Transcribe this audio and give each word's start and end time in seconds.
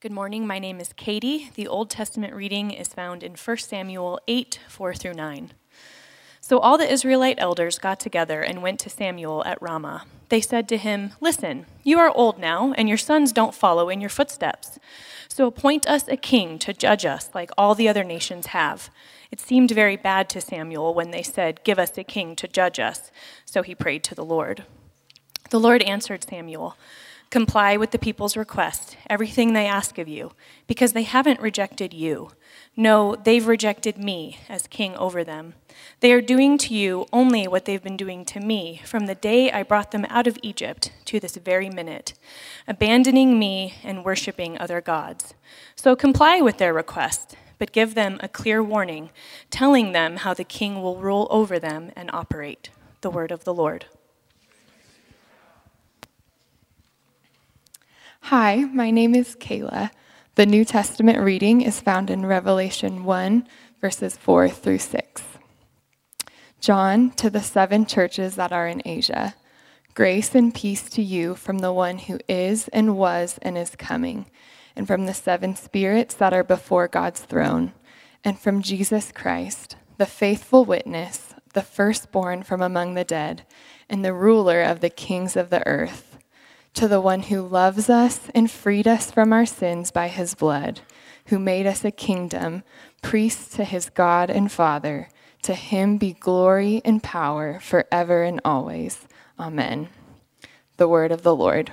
Good 0.00 0.12
morning. 0.12 0.46
My 0.46 0.58
name 0.58 0.80
is 0.80 0.92
Katie. 0.92 1.50
The 1.54 1.68
Old 1.68 1.88
Testament 1.88 2.34
reading 2.34 2.70
is 2.72 2.88
found 2.88 3.22
in 3.22 3.34
1 3.34 3.56
Samuel 3.58 4.18
8 4.26 4.58
4 4.68 4.94
through 4.94 5.14
9. 5.14 5.52
So 6.40 6.58
all 6.58 6.76
the 6.76 6.90
Israelite 6.90 7.38
elders 7.38 7.78
got 7.78 8.00
together 8.00 8.42
and 8.42 8.62
went 8.62 8.80
to 8.80 8.90
Samuel 8.90 9.44
at 9.44 9.62
Ramah. 9.62 10.04
They 10.28 10.40
said 10.40 10.68
to 10.68 10.76
him, 10.76 11.12
Listen, 11.20 11.66
you 11.84 12.00
are 12.00 12.10
old 12.10 12.38
now, 12.38 12.72
and 12.72 12.88
your 12.88 12.98
sons 12.98 13.32
don't 13.32 13.54
follow 13.54 13.88
in 13.88 14.00
your 14.00 14.10
footsteps. 14.10 14.78
So 15.28 15.46
appoint 15.46 15.86
us 15.86 16.08
a 16.08 16.16
king 16.16 16.58
to 16.60 16.72
judge 16.72 17.04
us 17.04 17.30
like 17.32 17.50
all 17.56 17.74
the 17.76 17.88
other 17.88 18.02
nations 18.02 18.46
have. 18.46 18.90
It 19.30 19.40
seemed 19.40 19.70
very 19.70 19.96
bad 19.96 20.28
to 20.30 20.40
Samuel 20.40 20.94
when 20.94 21.12
they 21.12 21.22
said, 21.22 21.62
Give 21.62 21.78
us 21.78 21.96
a 21.96 22.02
king 22.02 22.34
to 22.36 22.48
judge 22.48 22.80
us. 22.80 23.12
So 23.44 23.62
he 23.62 23.74
prayed 23.74 24.02
to 24.04 24.14
the 24.14 24.24
Lord. 24.24 24.64
The 25.50 25.60
Lord 25.60 25.82
answered 25.82 26.24
Samuel. 26.28 26.76
Comply 27.32 27.78
with 27.78 27.92
the 27.92 27.98
people's 27.98 28.36
request, 28.36 28.98
everything 29.08 29.54
they 29.54 29.64
ask 29.64 29.96
of 29.96 30.06
you, 30.06 30.32
because 30.66 30.92
they 30.92 31.04
haven't 31.04 31.40
rejected 31.40 31.94
you. 31.94 32.28
No, 32.76 33.16
they've 33.16 33.46
rejected 33.46 33.96
me 33.96 34.36
as 34.50 34.66
king 34.66 34.94
over 34.96 35.24
them. 35.24 35.54
They 36.00 36.12
are 36.12 36.20
doing 36.20 36.58
to 36.58 36.74
you 36.74 37.06
only 37.10 37.48
what 37.48 37.64
they've 37.64 37.82
been 37.82 37.96
doing 37.96 38.26
to 38.26 38.38
me 38.38 38.82
from 38.84 39.06
the 39.06 39.14
day 39.14 39.50
I 39.50 39.62
brought 39.62 39.92
them 39.92 40.04
out 40.10 40.26
of 40.26 40.38
Egypt 40.42 40.92
to 41.06 41.18
this 41.18 41.36
very 41.36 41.70
minute, 41.70 42.12
abandoning 42.68 43.38
me 43.38 43.76
and 43.82 44.04
worshiping 44.04 44.58
other 44.58 44.82
gods. 44.82 45.32
So 45.74 45.96
comply 45.96 46.42
with 46.42 46.58
their 46.58 46.74
request, 46.74 47.34
but 47.58 47.72
give 47.72 47.94
them 47.94 48.20
a 48.22 48.28
clear 48.28 48.62
warning, 48.62 49.08
telling 49.48 49.92
them 49.92 50.16
how 50.16 50.34
the 50.34 50.44
king 50.44 50.82
will 50.82 50.96
rule 50.96 51.28
over 51.30 51.58
them 51.58 51.92
and 51.96 52.10
operate. 52.12 52.68
The 53.00 53.08
word 53.10 53.32
of 53.32 53.44
the 53.44 53.54
Lord. 53.54 53.86
Hi, 58.26 58.64
my 58.72 58.92
name 58.92 59.16
is 59.16 59.34
Kayla. 59.34 59.90
The 60.36 60.46
New 60.46 60.64
Testament 60.64 61.18
reading 61.18 61.60
is 61.60 61.80
found 61.80 62.08
in 62.08 62.24
Revelation 62.24 63.02
1, 63.02 63.48
verses 63.80 64.16
4 64.16 64.48
through 64.48 64.78
6. 64.78 65.22
John, 66.60 67.10
to 67.10 67.28
the 67.28 67.42
seven 67.42 67.84
churches 67.84 68.36
that 68.36 68.52
are 68.52 68.68
in 68.68 68.80
Asia, 68.84 69.34
grace 69.94 70.36
and 70.36 70.54
peace 70.54 70.88
to 70.90 71.02
you 71.02 71.34
from 71.34 71.58
the 71.58 71.72
one 71.72 71.98
who 71.98 72.20
is 72.28 72.68
and 72.68 72.96
was 72.96 73.40
and 73.42 73.58
is 73.58 73.74
coming, 73.74 74.30
and 74.76 74.86
from 74.86 75.06
the 75.06 75.14
seven 75.14 75.56
spirits 75.56 76.14
that 76.14 76.32
are 76.32 76.44
before 76.44 76.86
God's 76.86 77.22
throne, 77.22 77.72
and 78.22 78.38
from 78.38 78.62
Jesus 78.62 79.10
Christ, 79.12 79.74
the 79.98 80.06
faithful 80.06 80.64
witness, 80.64 81.34
the 81.54 81.62
firstborn 81.62 82.44
from 82.44 82.62
among 82.62 82.94
the 82.94 83.04
dead, 83.04 83.44
and 83.90 84.04
the 84.04 84.14
ruler 84.14 84.62
of 84.62 84.78
the 84.78 84.90
kings 84.90 85.36
of 85.36 85.50
the 85.50 85.66
earth 85.66 86.11
to 86.74 86.88
the 86.88 87.00
one 87.00 87.22
who 87.22 87.42
loves 87.42 87.90
us 87.90 88.20
and 88.34 88.50
freed 88.50 88.88
us 88.88 89.10
from 89.10 89.32
our 89.32 89.46
sins 89.46 89.90
by 89.90 90.08
his 90.08 90.34
blood, 90.34 90.80
who 91.26 91.38
made 91.38 91.66
us 91.66 91.84
a 91.84 91.90
kingdom, 91.90 92.62
priests 93.02 93.54
to 93.56 93.64
his 93.64 93.90
God 93.90 94.30
and 94.30 94.50
Father. 94.50 95.08
To 95.42 95.54
him 95.54 95.98
be 95.98 96.12
glory 96.12 96.80
and 96.84 97.02
power 97.02 97.58
forever 97.60 98.22
and 98.22 98.40
always. 98.44 99.06
Amen. 99.38 99.88
The 100.76 100.88
word 100.88 101.12
of 101.12 101.22
the 101.22 101.34
Lord. 101.34 101.72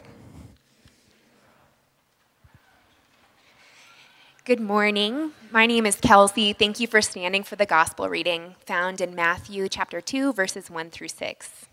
Good 4.44 4.59
morning. 4.59 5.31
My 5.52 5.67
name 5.67 5.86
is 5.86 5.97
Kelsey. 5.97 6.53
Thank 6.53 6.80
you 6.80 6.88
for 6.88 7.03
standing 7.03 7.44
for 7.44 7.55
the 7.55 7.67
gospel 7.67 8.09
reading 8.09 8.55
found 8.66 9.00
in 9.00 9.14
Matthew 9.14 9.70
chapter 9.70 10.02
2 10.02 10.33
verses 10.33 10.72
1 10.72 10.89
through 10.89 11.09
6. 11.09 11.69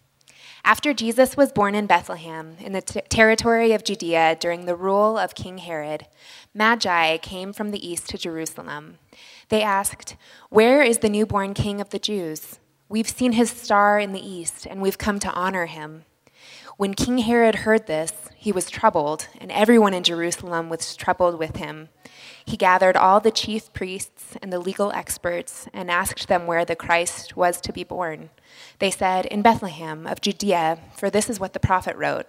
After 0.67 0.93
Jesus 0.93 1.37
was 1.37 1.53
born 1.53 1.77
in 1.77 1.87
Bethlehem, 1.87 2.57
in 2.59 2.73
the 2.73 2.81
t- 2.81 3.01
territory 3.09 3.71
of 3.71 3.85
Judea, 3.85 4.37
during 4.41 4.67
the 4.67 4.75
rule 4.75 5.17
of 5.17 5.37
King 5.37 5.59
Herod, 5.59 6.09
Magi 6.53 7.19
came 7.19 7.53
from 7.53 7.71
the 7.71 7.89
east 7.89 8.09
to 8.09 8.19
Jerusalem. 8.19 8.99
They 9.49 9.63
asked, 9.63 10.17
Where 10.51 10.83
is 10.83 10.99
the 10.99 11.09
newborn 11.09 11.55
king 11.55 11.81
of 11.81 11.91
the 11.91 12.01
Jews? 12.01 12.59
We've 12.89 13.09
seen 13.09 13.35
his 13.35 13.49
star 13.49 14.01
in 14.01 14.13
the 14.13 14.29
east, 14.29 14.67
and 14.67 14.83
we've 14.83 14.99
come 14.99 15.21
to 15.21 15.33
honor 15.35 15.67
him. 15.67 16.05
When 16.77 16.95
King 16.95 17.19
Herod 17.19 17.55
heard 17.55 17.87
this, 17.87 18.29
he 18.35 18.51
was 18.51 18.69
troubled, 18.69 19.29
and 19.41 19.53
everyone 19.53 19.95
in 19.95 20.03
Jerusalem 20.03 20.69
was 20.69 20.97
troubled 20.97 21.39
with 21.39 21.59
him. 21.59 21.91
He 22.47 22.57
gathered 22.57 22.97
all 22.97 23.19
the 23.19 23.33
chief 23.33 23.73
priests 23.73 24.37
and 24.41 24.53
the 24.53 24.61
legal 24.61 24.93
experts 24.93 25.67
and 25.73 25.91
asked 25.91 26.29
them 26.29 26.47
where 26.47 26.65
the 26.65 26.77
Christ 26.77 27.37
was 27.37 27.61
to 27.61 27.73
be 27.73 27.83
born. 27.83 28.31
They 28.79 28.93
said, 28.93 29.27
In 29.27 29.43
Bethlehem 29.43 30.07
of 30.07 30.21
Judea, 30.21 30.79
for 30.97 31.11
this 31.11 31.29
is 31.29 31.41
what 31.41 31.55
the 31.55 31.61
prophet 31.61 31.97
wrote 31.97 32.27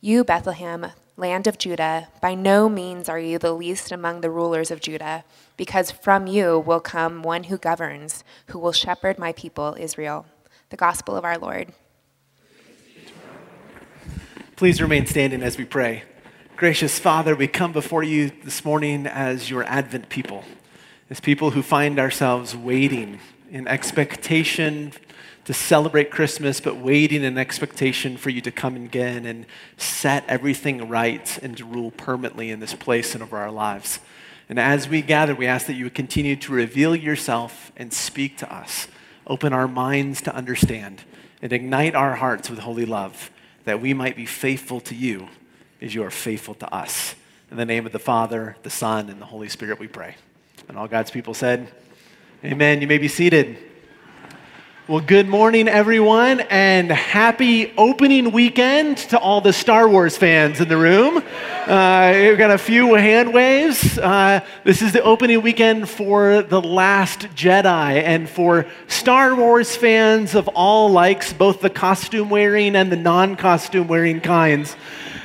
You, 0.00 0.24
Bethlehem, 0.24 0.92
land 1.18 1.46
of 1.46 1.58
Judah, 1.58 2.08
by 2.22 2.34
no 2.34 2.70
means 2.70 3.06
are 3.10 3.20
you 3.20 3.38
the 3.38 3.52
least 3.52 3.92
among 3.92 4.22
the 4.22 4.30
rulers 4.30 4.70
of 4.70 4.80
Judah, 4.80 5.24
because 5.58 5.90
from 5.90 6.26
you 6.26 6.58
will 6.58 6.80
come 6.80 7.22
one 7.22 7.44
who 7.44 7.58
governs, 7.58 8.24
who 8.46 8.58
will 8.58 8.72
shepherd 8.72 9.18
my 9.18 9.34
people, 9.34 9.76
Israel. 9.78 10.24
The 10.70 10.78
gospel 10.78 11.16
of 11.16 11.24
our 11.26 11.36
Lord. 11.36 11.74
Please 14.56 14.80
remain 14.80 15.04
standing 15.04 15.42
as 15.42 15.58
we 15.58 15.66
pray. 15.66 16.04
Gracious 16.60 16.98
Father, 16.98 17.34
we 17.34 17.48
come 17.48 17.72
before 17.72 18.02
you 18.02 18.30
this 18.44 18.66
morning 18.66 19.06
as 19.06 19.48
your 19.48 19.64
Advent 19.64 20.10
people, 20.10 20.44
as 21.08 21.18
people 21.18 21.52
who 21.52 21.62
find 21.62 21.98
ourselves 21.98 22.54
waiting 22.54 23.18
in 23.50 23.66
expectation 23.66 24.92
to 25.46 25.54
celebrate 25.54 26.10
Christmas, 26.10 26.60
but 26.60 26.76
waiting 26.76 27.24
in 27.24 27.38
expectation 27.38 28.18
for 28.18 28.28
you 28.28 28.42
to 28.42 28.50
come 28.50 28.76
again 28.76 29.24
and 29.24 29.46
set 29.78 30.22
everything 30.28 30.86
right 30.86 31.38
and 31.42 31.56
to 31.56 31.64
rule 31.64 31.92
permanently 31.92 32.50
in 32.50 32.60
this 32.60 32.74
place 32.74 33.14
and 33.14 33.22
over 33.22 33.38
our 33.38 33.50
lives. 33.50 33.98
And 34.46 34.60
as 34.60 34.86
we 34.86 35.00
gather, 35.00 35.34
we 35.34 35.46
ask 35.46 35.66
that 35.66 35.76
you 35.76 35.84
would 35.84 35.94
continue 35.94 36.36
to 36.36 36.52
reveal 36.52 36.94
yourself 36.94 37.72
and 37.74 37.90
speak 37.90 38.36
to 38.36 38.54
us, 38.54 38.86
open 39.26 39.54
our 39.54 39.66
minds 39.66 40.20
to 40.20 40.34
understand, 40.34 41.04
and 41.40 41.54
ignite 41.54 41.94
our 41.94 42.16
hearts 42.16 42.50
with 42.50 42.58
holy 42.58 42.84
love, 42.84 43.30
that 43.64 43.80
we 43.80 43.94
might 43.94 44.14
be 44.14 44.26
faithful 44.26 44.82
to 44.82 44.94
you 44.94 45.30
is 45.80 45.94
you 45.94 46.04
are 46.04 46.10
faithful 46.10 46.54
to 46.54 46.72
us. 46.74 47.14
In 47.50 47.56
the 47.56 47.64
name 47.64 47.86
of 47.86 47.92
the 47.92 47.98
Father, 47.98 48.56
the 48.62 48.70
Son, 48.70 49.08
and 49.08 49.20
the 49.20 49.26
Holy 49.26 49.48
Spirit, 49.48 49.80
we 49.80 49.88
pray. 49.88 50.14
And 50.68 50.76
all 50.76 50.86
God's 50.86 51.10
people 51.10 51.34
said, 51.34 51.68
Amen. 52.44 52.80
You 52.80 52.86
may 52.86 52.98
be 52.98 53.08
seated. 53.08 53.58
Well, 54.86 55.00
good 55.00 55.28
morning, 55.28 55.68
everyone, 55.68 56.40
and 56.50 56.90
happy 56.90 57.72
opening 57.78 58.32
weekend 58.32 58.98
to 58.98 59.18
all 59.18 59.40
the 59.40 59.52
Star 59.52 59.88
Wars 59.88 60.16
fans 60.16 60.60
in 60.60 60.68
the 60.68 60.76
room. 60.76 61.22
Uh, 61.66 62.12
we've 62.14 62.36
got 62.36 62.50
a 62.50 62.58
few 62.58 62.94
hand 62.94 63.32
waves. 63.32 63.98
Uh, 63.98 64.40
this 64.64 64.82
is 64.82 64.92
the 64.92 65.02
opening 65.02 65.42
weekend 65.42 65.88
for 65.88 66.42
The 66.42 66.60
Last 66.60 67.20
Jedi, 67.36 68.02
and 68.02 68.28
for 68.28 68.66
Star 68.88 69.34
Wars 69.34 69.76
fans 69.76 70.34
of 70.34 70.48
all 70.48 70.90
likes, 70.90 71.32
both 71.32 71.60
the 71.60 71.70
costume 71.70 72.28
wearing 72.28 72.76
and 72.76 72.90
the 72.92 72.96
non 72.96 73.36
costume 73.36 73.86
wearing 73.86 74.20
kinds 74.20 74.76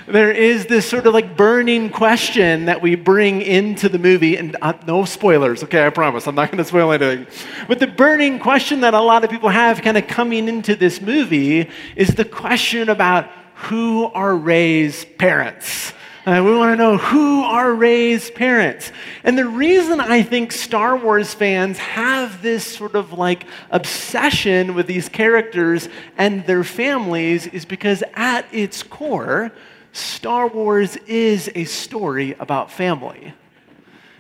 there 0.08 0.32
is 0.32 0.68
this 0.68 0.88
sort 0.88 1.08
of 1.08 1.14
like 1.14 1.36
burning 1.36 1.90
question 1.90 2.66
that 2.66 2.82
we 2.82 2.96
bring 2.96 3.42
into 3.42 3.90
the 3.90 3.98
movie, 3.98 4.38
and 4.38 4.56
uh, 4.62 4.74
no 4.86 5.06
spoilers, 5.06 5.64
okay, 5.64 5.86
I 5.86 5.90
promise, 5.90 6.28
I'm 6.28 6.36
not 6.36 6.52
going 6.52 6.60
to 6.60 6.66
spoil 6.66 6.92
anything. 6.92 7.28
But 7.68 7.80
the 7.80 7.88
burning 7.88 8.40
question 8.40 8.82
that 8.82 8.94
a 8.94 9.02
lot 9.02 9.24
of 9.24 9.30
people 9.30 9.50
have 9.50 9.82
kind 9.82 9.98
of 9.98 10.08
coming 10.08 10.48
into 10.48 10.76
this 10.76 11.02
movie 11.02 11.70
is 11.96 12.10
the 12.10 12.26
question 12.26 12.90
about 12.90 13.30
who 13.56 14.06
are 14.14 14.36
Rey's 14.36 15.06
parents. 15.18 15.94
Uh, 16.26 16.42
we 16.44 16.56
want 16.58 16.72
to 16.72 16.76
know 16.76 16.98
who 16.98 17.44
are 17.44 17.74
Rey's 17.74 18.32
parents. 18.32 18.92
And 19.24 19.38
the 19.38 19.48
reason 19.48 20.00
I 20.00 20.24
think 20.24 20.52
Star 20.52 20.98
Wars 20.98 21.36
fans 21.36 21.78
have 21.78 22.42
this 22.42 22.66
sort 22.66 22.96
of 22.96 23.14
like 23.14 23.46
obsession 23.70 24.74
with 24.74 24.88
these 24.88 25.08
characters 25.08 25.88
and 26.18 26.44
their 26.48 26.64
families 26.64 27.46
is 27.46 27.64
because 27.64 28.04
at 28.16 28.52
its 28.52 28.82
core, 28.82 29.52
Star 29.96 30.50
Wars 30.50 30.98
is 31.08 31.50
a 31.56 31.64
story 31.64 32.36
about 32.38 32.70
family. 32.70 33.34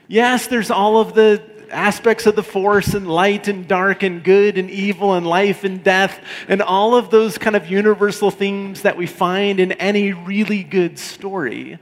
Yes, 0.07 0.47
there's 0.47 0.71
all 0.71 1.01
of 1.01 1.15
the 1.15 1.43
aspects 1.69 2.25
of 2.25 2.37
the 2.37 2.43
force 2.43 2.93
and 2.93 3.09
light 3.09 3.49
and 3.49 3.67
dark 3.67 4.01
and 4.01 4.23
good 4.23 4.57
and 4.57 4.69
evil 4.69 5.15
and 5.15 5.27
life 5.27 5.65
and 5.65 5.83
death 5.83 6.17
and 6.47 6.61
all 6.61 6.95
of 6.95 7.09
those 7.09 7.37
kind 7.37 7.57
of 7.57 7.69
universal 7.69 8.31
themes 8.31 8.83
that 8.83 8.95
we 8.95 9.05
find 9.05 9.59
in 9.59 9.73
any 9.73 10.13
really 10.13 10.63
good 10.63 10.97
story. 10.97 11.77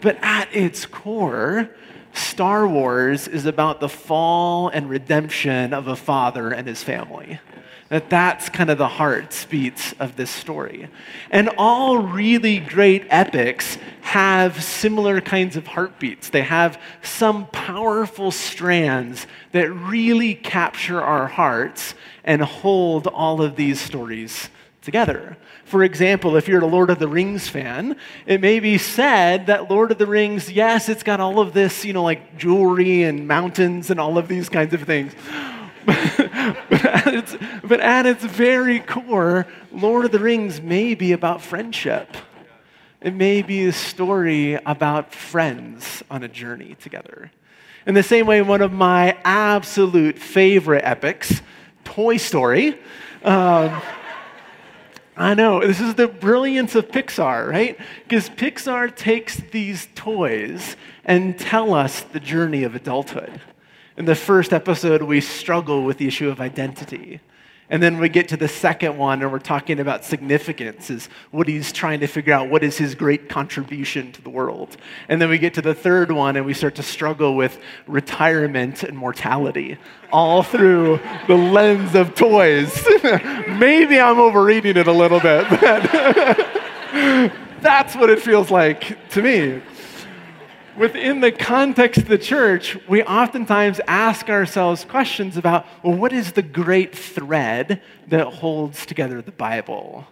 But 0.00 0.18
at 0.22 0.52
its 0.52 0.84
core, 0.84 1.70
Star 2.16 2.66
Wars 2.66 3.28
is 3.28 3.46
about 3.46 3.80
the 3.80 3.88
fall 3.88 4.68
and 4.68 4.88
redemption 4.88 5.72
of 5.72 5.86
a 5.86 5.96
father 5.96 6.50
and 6.50 6.66
his 6.66 6.82
family. 6.82 7.40
That 7.88 8.10
that's 8.10 8.48
kind 8.48 8.68
of 8.68 8.78
the 8.78 8.88
heartbeats 8.88 9.94
of 10.00 10.16
this 10.16 10.30
story. 10.30 10.88
And 11.30 11.50
all 11.56 11.98
really 11.98 12.58
great 12.58 13.06
epics 13.10 13.78
have 14.00 14.62
similar 14.62 15.20
kinds 15.20 15.56
of 15.56 15.68
heartbeats. 15.68 16.30
They 16.30 16.42
have 16.42 16.80
some 17.02 17.46
powerful 17.46 18.32
strands 18.32 19.26
that 19.52 19.70
really 19.70 20.34
capture 20.34 21.00
our 21.00 21.28
hearts 21.28 21.94
and 22.24 22.42
hold 22.42 23.06
all 23.06 23.40
of 23.40 23.54
these 23.54 23.80
stories 23.80 24.48
together. 24.86 25.36
For 25.64 25.82
example, 25.82 26.36
if 26.36 26.48
you're 26.48 26.62
a 26.62 26.66
Lord 26.66 26.90
of 26.90 27.00
the 27.00 27.08
Rings 27.08 27.48
fan, 27.48 27.96
it 28.24 28.40
may 28.40 28.60
be 28.60 28.78
said 28.78 29.48
that 29.48 29.68
Lord 29.68 29.90
of 29.90 29.98
the 29.98 30.06
Rings, 30.06 30.50
yes, 30.50 30.88
it's 30.88 31.02
got 31.02 31.20
all 31.20 31.40
of 31.40 31.52
this, 31.52 31.84
you 31.84 31.92
know, 31.92 32.04
like 32.04 32.38
jewelry 32.38 33.02
and 33.02 33.26
mountains 33.26 33.90
and 33.90 34.00
all 34.00 34.16
of 34.16 34.28
these 34.28 34.48
kinds 34.48 34.72
of 34.72 34.84
things. 34.84 35.12
but, 35.84 36.84
at 36.84 37.14
its, 37.14 37.36
but 37.64 37.80
at 37.80 38.06
its 38.06 38.24
very 38.24 38.78
core, 38.78 39.46
Lord 39.72 40.04
of 40.04 40.12
the 40.12 40.20
Rings 40.20 40.62
may 40.62 40.94
be 40.94 41.10
about 41.10 41.42
friendship. 41.42 42.16
It 43.00 43.12
may 43.12 43.42
be 43.42 43.66
a 43.66 43.72
story 43.72 44.54
about 44.54 45.12
friends 45.12 46.02
on 46.08 46.22
a 46.22 46.28
journey 46.28 46.76
together. 46.80 47.32
In 47.86 47.94
the 47.94 48.04
same 48.04 48.26
way, 48.26 48.40
one 48.40 48.62
of 48.62 48.72
my 48.72 49.18
absolute 49.24 50.18
favorite 50.18 50.84
epics, 50.84 51.42
Toy 51.84 52.18
Story. 52.18 52.78
Um, 53.24 53.82
I 55.16 55.32
know, 55.32 55.60
this 55.60 55.80
is 55.80 55.94
the 55.94 56.08
brilliance 56.08 56.74
of 56.74 56.88
Pixar, 56.88 57.48
right? 57.48 57.78
Because 58.04 58.28
Pixar 58.28 58.94
takes 58.94 59.36
these 59.36 59.88
toys 59.94 60.76
and 61.06 61.38
tell 61.38 61.72
us 61.72 62.02
the 62.02 62.20
journey 62.20 62.64
of 62.64 62.74
adulthood. 62.74 63.40
In 63.96 64.04
the 64.04 64.14
first 64.14 64.52
episode, 64.52 65.02
we 65.02 65.22
struggle 65.22 65.84
with 65.84 65.96
the 65.96 66.06
issue 66.06 66.28
of 66.28 66.38
identity. 66.38 67.20
And 67.68 67.82
then 67.82 67.98
we 67.98 68.08
get 68.08 68.28
to 68.28 68.36
the 68.36 68.46
second 68.46 68.96
one, 68.96 69.22
and 69.22 69.32
we're 69.32 69.40
talking 69.40 69.80
about 69.80 70.04
significance, 70.04 70.88
is 70.88 71.08
what 71.32 71.48
he's 71.48 71.72
trying 71.72 72.00
to 72.00 72.06
figure 72.06 72.32
out 72.32 72.48
what 72.48 72.62
is 72.62 72.78
his 72.78 72.94
great 72.94 73.28
contribution 73.28 74.12
to 74.12 74.22
the 74.22 74.30
world. 74.30 74.76
And 75.08 75.20
then 75.20 75.28
we 75.28 75.38
get 75.38 75.54
to 75.54 75.62
the 75.62 75.74
third 75.74 76.12
one, 76.12 76.36
and 76.36 76.46
we 76.46 76.54
start 76.54 76.76
to 76.76 76.84
struggle 76.84 77.34
with 77.34 77.58
retirement 77.88 78.84
and 78.84 78.96
mortality, 78.96 79.78
all 80.12 80.44
through 80.44 81.00
the 81.26 81.34
lens 81.34 81.96
of 81.96 82.14
toys. 82.14 82.86
Maybe 83.02 83.98
I'm 83.98 84.20
overreading 84.20 84.76
it 84.76 84.86
a 84.86 84.92
little 84.92 85.20
bit, 85.20 85.48
but 85.50 85.82
that's 87.62 87.96
what 87.96 88.10
it 88.10 88.20
feels 88.20 88.50
like 88.50 88.96
to 89.10 89.22
me 89.22 89.60
within 90.78 91.20
the 91.20 91.32
context 91.32 91.98
of 92.02 92.08
the 92.08 92.18
church, 92.18 92.76
we 92.88 93.02
oftentimes 93.02 93.80
ask 93.86 94.28
ourselves 94.28 94.84
questions 94.84 95.36
about 95.36 95.66
well, 95.82 95.96
what 95.96 96.12
is 96.12 96.32
the 96.32 96.42
great 96.42 96.96
thread 96.96 97.82
that 98.08 98.26
holds 98.26 98.86
together 98.86 99.22
the 99.22 99.32
Bible? 99.32 100.06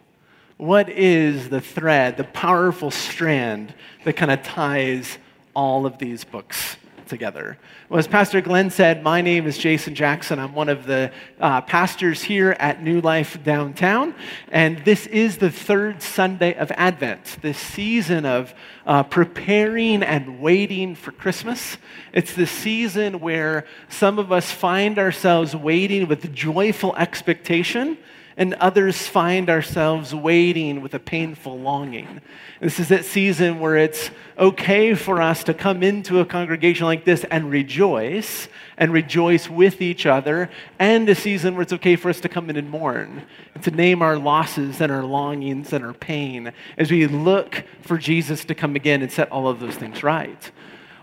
What 0.56 0.88
is 0.88 1.48
the 1.48 1.60
thread, 1.60 2.16
the 2.16 2.24
powerful 2.24 2.90
strand 2.90 3.74
that 4.04 4.14
kind 4.14 4.30
of 4.30 4.42
ties 4.42 5.18
all 5.54 5.86
of 5.86 5.98
these 5.98 6.24
books 6.24 6.76
together. 7.06 7.58
Well, 7.88 7.98
as 7.98 8.06
Pastor 8.06 8.40
Glenn 8.40 8.70
said, 8.70 9.02
my 9.02 9.20
name 9.20 9.46
is 9.46 9.58
Jason 9.58 9.94
Jackson. 9.94 10.38
I'm 10.38 10.54
one 10.54 10.68
of 10.68 10.86
the 10.86 11.12
uh, 11.40 11.60
pastors 11.60 12.22
here 12.22 12.56
at 12.58 12.82
New 12.82 13.00
Life 13.00 13.42
Downtown. 13.44 14.14
And 14.48 14.78
this 14.84 15.06
is 15.06 15.38
the 15.38 15.50
third 15.50 16.02
Sunday 16.02 16.54
of 16.54 16.70
Advent, 16.72 17.38
this 17.42 17.58
season 17.58 18.26
of 18.26 18.54
uh, 18.86 19.02
preparing 19.02 20.02
and 20.02 20.40
waiting 20.40 20.94
for 20.94 21.12
Christmas. 21.12 21.78
It's 22.12 22.34
the 22.34 22.46
season 22.46 23.20
where 23.20 23.66
some 23.88 24.18
of 24.18 24.32
us 24.32 24.50
find 24.50 24.98
ourselves 24.98 25.54
waiting 25.54 26.08
with 26.08 26.32
joyful 26.34 26.96
expectation 26.96 27.98
and 28.36 28.54
others 28.54 29.06
find 29.06 29.48
ourselves 29.48 30.14
waiting 30.14 30.80
with 30.80 30.94
a 30.94 30.98
painful 30.98 31.58
longing. 31.58 32.20
This 32.60 32.80
is 32.80 32.88
that 32.88 33.04
season 33.04 33.60
where 33.60 33.76
it's 33.76 34.10
okay 34.38 34.94
for 34.94 35.22
us 35.22 35.44
to 35.44 35.54
come 35.54 35.82
into 35.82 36.20
a 36.20 36.24
congregation 36.24 36.86
like 36.86 37.04
this 37.04 37.24
and 37.30 37.50
rejoice, 37.50 38.48
and 38.76 38.92
rejoice 38.92 39.48
with 39.48 39.80
each 39.80 40.06
other, 40.06 40.50
and 40.78 41.08
a 41.08 41.14
season 41.14 41.54
where 41.54 41.62
it's 41.62 41.72
okay 41.72 41.94
for 41.94 42.08
us 42.08 42.20
to 42.20 42.28
come 42.28 42.50
in 42.50 42.56
and 42.56 42.68
mourn, 42.70 43.22
and 43.54 43.62
to 43.62 43.70
name 43.70 44.02
our 44.02 44.18
losses 44.18 44.80
and 44.80 44.90
our 44.90 45.04
longings 45.04 45.72
and 45.72 45.84
our 45.84 45.94
pain 45.94 46.52
as 46.76 46.90
we 46.90 47.06
look 47.06 47.64
for 47.82 47.98
Jesus 47.98 48.44
to 48.46 48.54
come 48.54 48.74
again 48.74 49.02
and 49.02 49.12
set 49.12 49.30
all 49.30 49.46
of 49.46 49.60
those 49.60 49.76
things 49.76 50.02
right. 50.02 50.50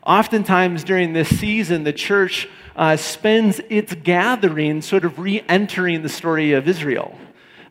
Oftentimes 0.06 0.84
during 0.84 1.14
this 1.14 1.30
season, 1.40 1.84
the 1.84 1.94
church 1.94 2.50
uh, 2.76 2.96
spends 2.98 3.60
its 3.70 3.94
gathering 3.96 4.82
sort 4.82 5.06
of 5.06 5.20
re 5.20 5.44
entering 5.48 6.02
the 6.02 6.10
story 6.10 6.54
of 6.54 6.68
Israel. 6.68 7.18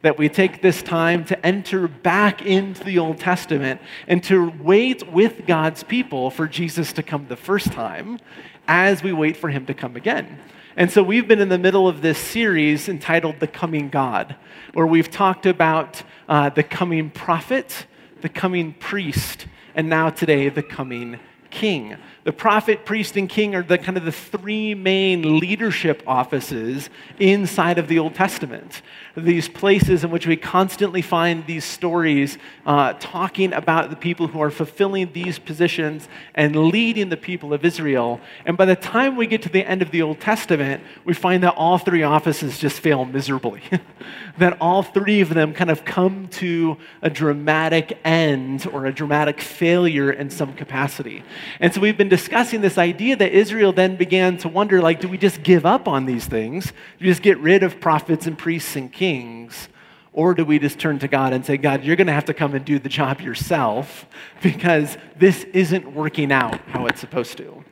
That 0.02 0.16
we 0.16 0.30
take 0.30 0.62
this 0.62 0.82
time 0.82 1.24
to 1.26 1.46
enter 1.46 1.86
back 1.86 2.40
into 2.40 2.82
the 2.84 2.98
Old 2.98 3.18
Testament 3.18 3.82
and 4.06 4.22
to 4.24 4.50
wait 4.60 5.12
with 5.12 5.46
God's 5.46 5.82
people 5.82 6.30
for 6.30 6.46
Jesus 6.46 6.92
to 6.94 7.02
come 7.02 7.26
the 7.28 7.36
first 7.36 7.72
time 7.72 8.18
as 8.66 9.02
we 9.02 9.12
wait 9.12 9.36
for 9.36 9.50
him 9.50 9.66
to 9.66 9.74
come 9.74 9.96
again. 9.96 10.38
And 10.76 10.90
so 10.90 11.02
we've 11.02 11.28
been 11.28 11.40
in 11.40 11.50
the 11.50 11.58
middle 11.58 11.86
of 11.86 12.00
this 12.00 12.16
series 12.16 12.88
entitled 12.88 13.40
The 13.40 13.46
Coming 13.46 13.90
God, 13.90 14.36
where 14.72 14.86
we've 14.86 15.10
talked 15.10 15.44
about 15.44 16.02
uh, 16.28 16.48
the 16.48 16.62
coming 16.62 17.10
prophet, 17.10 17.86
the 18.22 18.28
coming 18.28 18.72
priest, 18.72 19.46
and 19.74 19.88
now 19.88 20.10
today, 20.10 20.48
the 20.48 20.62
coming 20.62 21.18
king. 21.50 21.96
The 22.22 22.32
prophet, 22.32 22.84
priest, 22.84 23.16
and 23.16 23.28
king 23.28 23.54
are 23.54 23.62
the 23.62 23.78
kind 23.78 23.96
of 23.96 24.04
the 24.04 24.12
three 24.12 24.74
main 24.74 25.38
leadership 25.38 26.02
offices 26.06 26.90
inside 27.18 27.78
of 27.78 27.88
the 27.88 27.98
Old 27.98 28.14
Testament. 28.14 28.82
These 29.16 29.48
places 29.48 30.04
in 30.04 30.10
which 30.10 30.26
we 30.26 30.36
constantly 30.36 31.00
find 31.00 31.46
these 31.46 31.64
stories 31.64 32.36
uh, 32.66 32.92
talking 33.00 33.54
about 33.54 33.88
the 33.88 33.96
people 33.96 34.26
who 34.28 34.42
are 34.42 34.50
fulfilling 34.50 35.12
these 35.14 35.38
positions 35.38 36.08
and 36.34 36.54
leading 36.68 37.08
the 37.08 37.16
people 37.16 37.54
of 37.54 37.64
Israel. 37.64 38.20
And 38.44 38.56
by 38.56 38.66
the 38.66 38.76
time 38.76 39.16
we 39.16 39.26
get 39.26 39.40
to 39.42 39.48
the 39.48 39.64
end 39.64 39.80
of 39.80 39.90
the 39.90 40.02
Old 40.02 40.20
Testament, 40.20 40.82
we 41.04 41.14
find 41.14 41.42
that 41.42 41.54
all 41.56 41.78
three 41.78 42.02
offices 42.02 42.58
just 42.58 42.80
fail 42.80 43.06
miserably. 43.06 43.62
that 44.38 44.58
all 44.60 44.82
three 44.82 45.22
of 45.22 45.30
them 45.30 45.54
kind 45.54 45.70
of 45.70 45.86
come 45.86 46.28
to 46.28 46.76
a 47.00 47.08
dramatic 47.08 47.98
end 48.04 48.66
or 48.72 48.84
a 48.84 48.92
dramatic 48.92 49.40
failure 49.40 50.10
in 50.12 50.28
some 50.28 50.52
capacity. 50.52 51.24
And 51.60 51.72
so 51.72 51.80
we've 51.80 51.96
been 51.96 52.08
discussing 52.08 52.60
this 52.60 52.78
idea 52.78 53.16
that 53.16 53.32
Israel 53.32 53.72
then 53.72 53.96
began 53.96 54.36
to 54.38 54.48
wonder 54.48 54.80
like, 54.80 55.00
do 55.00 55.08
we 55.08 55.18
just 55.18 55.42
give 55.42 55.66
up 55.66 55.88
on 55.88 56.06
these 56.06 56.26
things? 56.26 56.66
Do 56.66 56.72
we 57.00 57.06
just 57.06 57.22
get 57.22 57.38
rid 57.38 57.62
of 57.62 57.80
prophets 57.80 58.26
and 58.26 58.36
priests 58.36 58.76
and 58.76 58.92
kings? 58.92 59.68
Or 60.12 60.34
do 60.34 60.44
we 60.44 60.58
just 60.58 60.78
turn 60.78 60.98
to 61.00 61.08
God 61.08 61.32
and 61.32 61.44
say, 61.46 61.56
God, 61.56 61.84
you're 61.84 61.96
going 61.96 62.08
to 62.08 62.12
have 62.12 62.24
to 62.26 62.34
come 62.34 62.54
and 62.54 62.64
do 62.64 62.78
the 62.78 62.88
job 62.88 63.20
yourself 63.20 64.06
because 64.42 64.98
this 65.16 65.44
isn't 65.52 65.94
working 65.94 66.32
out 66.32 66.60
how 66.68 66.86
it's 66.86 67.00
supposed 67.00 67.36
to? 67.38 67.64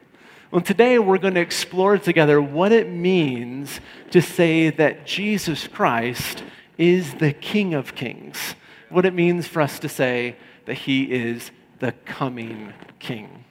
Well, 0.50 0.62
today 0.62 0.98
we're 0.98 1.18
going 1.18 1.34
to 1.34 1.40
explore 1.40 1.98
together 1.98 2.40
what 2.40 2.72
it 2.72 2.88
means 2.88 3.80
to 4.12 4.22
say 4.22 4.70
that 4.70 5.04
Jesus 5.04 5.66
Christ 5.66 6.42
is 6.78 7.14
the 7.14 7.32
King 7.32 7.74
of 7.74 7.94
Kings, 7.94 8.54
what 8.88 9.04
it 9.04 9.12
means 9.12 9.46
for 9.46 9.60
us 9.60 9.78
to 9.80 9.88
say 9.88 10.36
that 10.64 10.74
he 10.74 11.04
is 11.04 11.50
the 11.80 11.92
coming 12.06 12.72
King. 12.98 13.44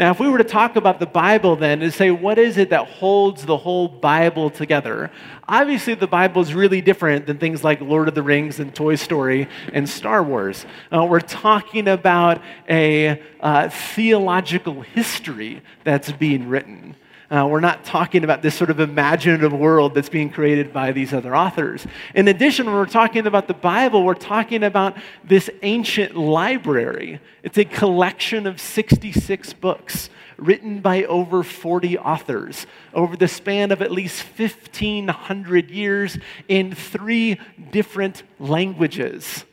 Now, 0.00 0.10
if 0.12 0.18
we 0.18 0.30
were 0.30 0.38
to 0.38 0.44
talk 0.44 0.76
about 0.76 0.98
the 0.98 1.04
Bible 1.04 1.56
then 1.56 1.82
and 1.82 1.92
say, 1.92 2.10
what 2.10 2.38
is 2.38 2.56
it 2.56 2.70
that 2.70 2.88
holds 2.88 3.44
the 3.44 3.58
whole 3.58 3.86
Bible 3.86 4.48
together? 4.48 5.10
Obviously, 5.46 5.92
the 5.92 6.06
Bible 6.06 6.40
is 6.40 6.54
really 6.54 6.80
different 6.80 7.26
than 7.26 7.36
things 7.36 7.62
like 7.62 7.82
Lord 7.82 8.08
of 8.08 8.14
the 8.14 8.22
Rings 8.22 8.60
and 8.60 8.74
Toy 8.74 8.94
Story 8.94 9.46
and 9.74 9.86
Star 9.86 10.22
Wars. 10.22 10.64
Uh, 10.90 11.04
we're 11.04 11.20
talking 11.20 11.86
about 11.86 12.40
a 12.66 13.22
uh, 13.40 13.68
theological 13.68 14.80
history 14.80 15.60
that's 15.84 16.10
being 16.12 16.48
written. 16.48 16.96
Uh, 17.30 17.46
we're 17.48 17.60
not 17.60 17.84
talking 17.84 18.24
about 18.24 18.42
this 18.42 18.56
sort 18.56 18.70
of 18.70 18.80
imaginative 18.80 19.52
world 19.52 19.94
that's 19.94 20.08
being 20.08 20.28
created 20.28 20.72
by 20.72 20.90
these 20.90 21.12
other 21.12 21.36
authors. 21.36 21.86
In 22.12 22.26
addition, 22.26 22.66
when 22.66 22.74
we're 22.74 22.86
talking 22.86 23.24
about 23.24 23.46
the 23.46 23.54
Bible, 23.54 24.04
we're 24.04 24.14
talking 24.14 24.64
about 24.64 24.96
this 25.22 25.48
ancient 25.62 26.16
library. 26.16 27.20
It's 27.44 27.56
a 27.56 27.64
collection 27.64 28.48
of 28.48 28.60
66 28.60 29.52
books 29.52 30.10
written 30.38 30.80
by 30.80 31.04
over 31.04 31.44
40 31.44 31.98
authors 31.98 32.66
over 32.94 33.16
the 33.16 33.28
span 33.28 33.70
of 33.70 33.80
at 33.80 33.92
least 33.92 34.24
1,500 34.36 35.70
years 35.70 36.18
in 36.48 36.74
three 36.74 37.38
different 37.70 38.24
languages. 38.40 39.44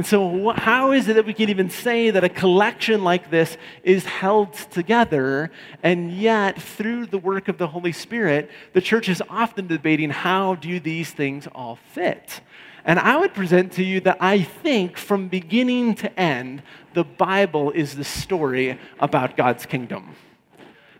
And 0.00 0.06
so, 0.06 0.54
how 0.56 0.92
is 0.92 1.08
it 1.08 1.16
that 1.16 1.26
we 1.26 1.34
can 1.34 1.50
even 1.50 1.68
say 1.68 2.08
that 2.08 2.24
a 2.24 2.30
collection 2.30 3.04
like 3.04 3.30
this 3.30 3.58
is 3.82 4.06
held 4.06 4.54
together, 4.54 5.50
and 5.82 6.10
yet 6.10 6.58
through 6.58 7.04
the 7.04 7.18
work 7.18 7.48
of 7.48 7.58
the 7.58 7.66
Holy 7.66 7.92
Spirit, 7.92 8.50
the 8.72 8.80
church 8.80 9.10
is 9.10 9.22
often 9.28 9.66
debating 9.66 10.08
how 10.08 10.54
do 10.54 10.80
these 10.80 11.10
things 11.10 11.46
all 11.54 11.76
fit? 11.92 12.40
And 12.86 12.98
I 12.98 13.18
would 13.18 13.34
present 13.34 13.72
to 13.72 13.84
you 13.84 14.00
that 14.00 14.16
I 14.20 14.40
think 14.40 14.96
from 14.96 15.28
beginning 15.28 15.96
to 15.96 16.18
end, 16.18 16.62
the 16.94 17.04
Bible 17.04 17.70
is 17.70 17.94
the 17.94 18.02
story 18.02 18.78
about 19.00 19.36
God's 19.36 19.66
kingdom 19.66 20.16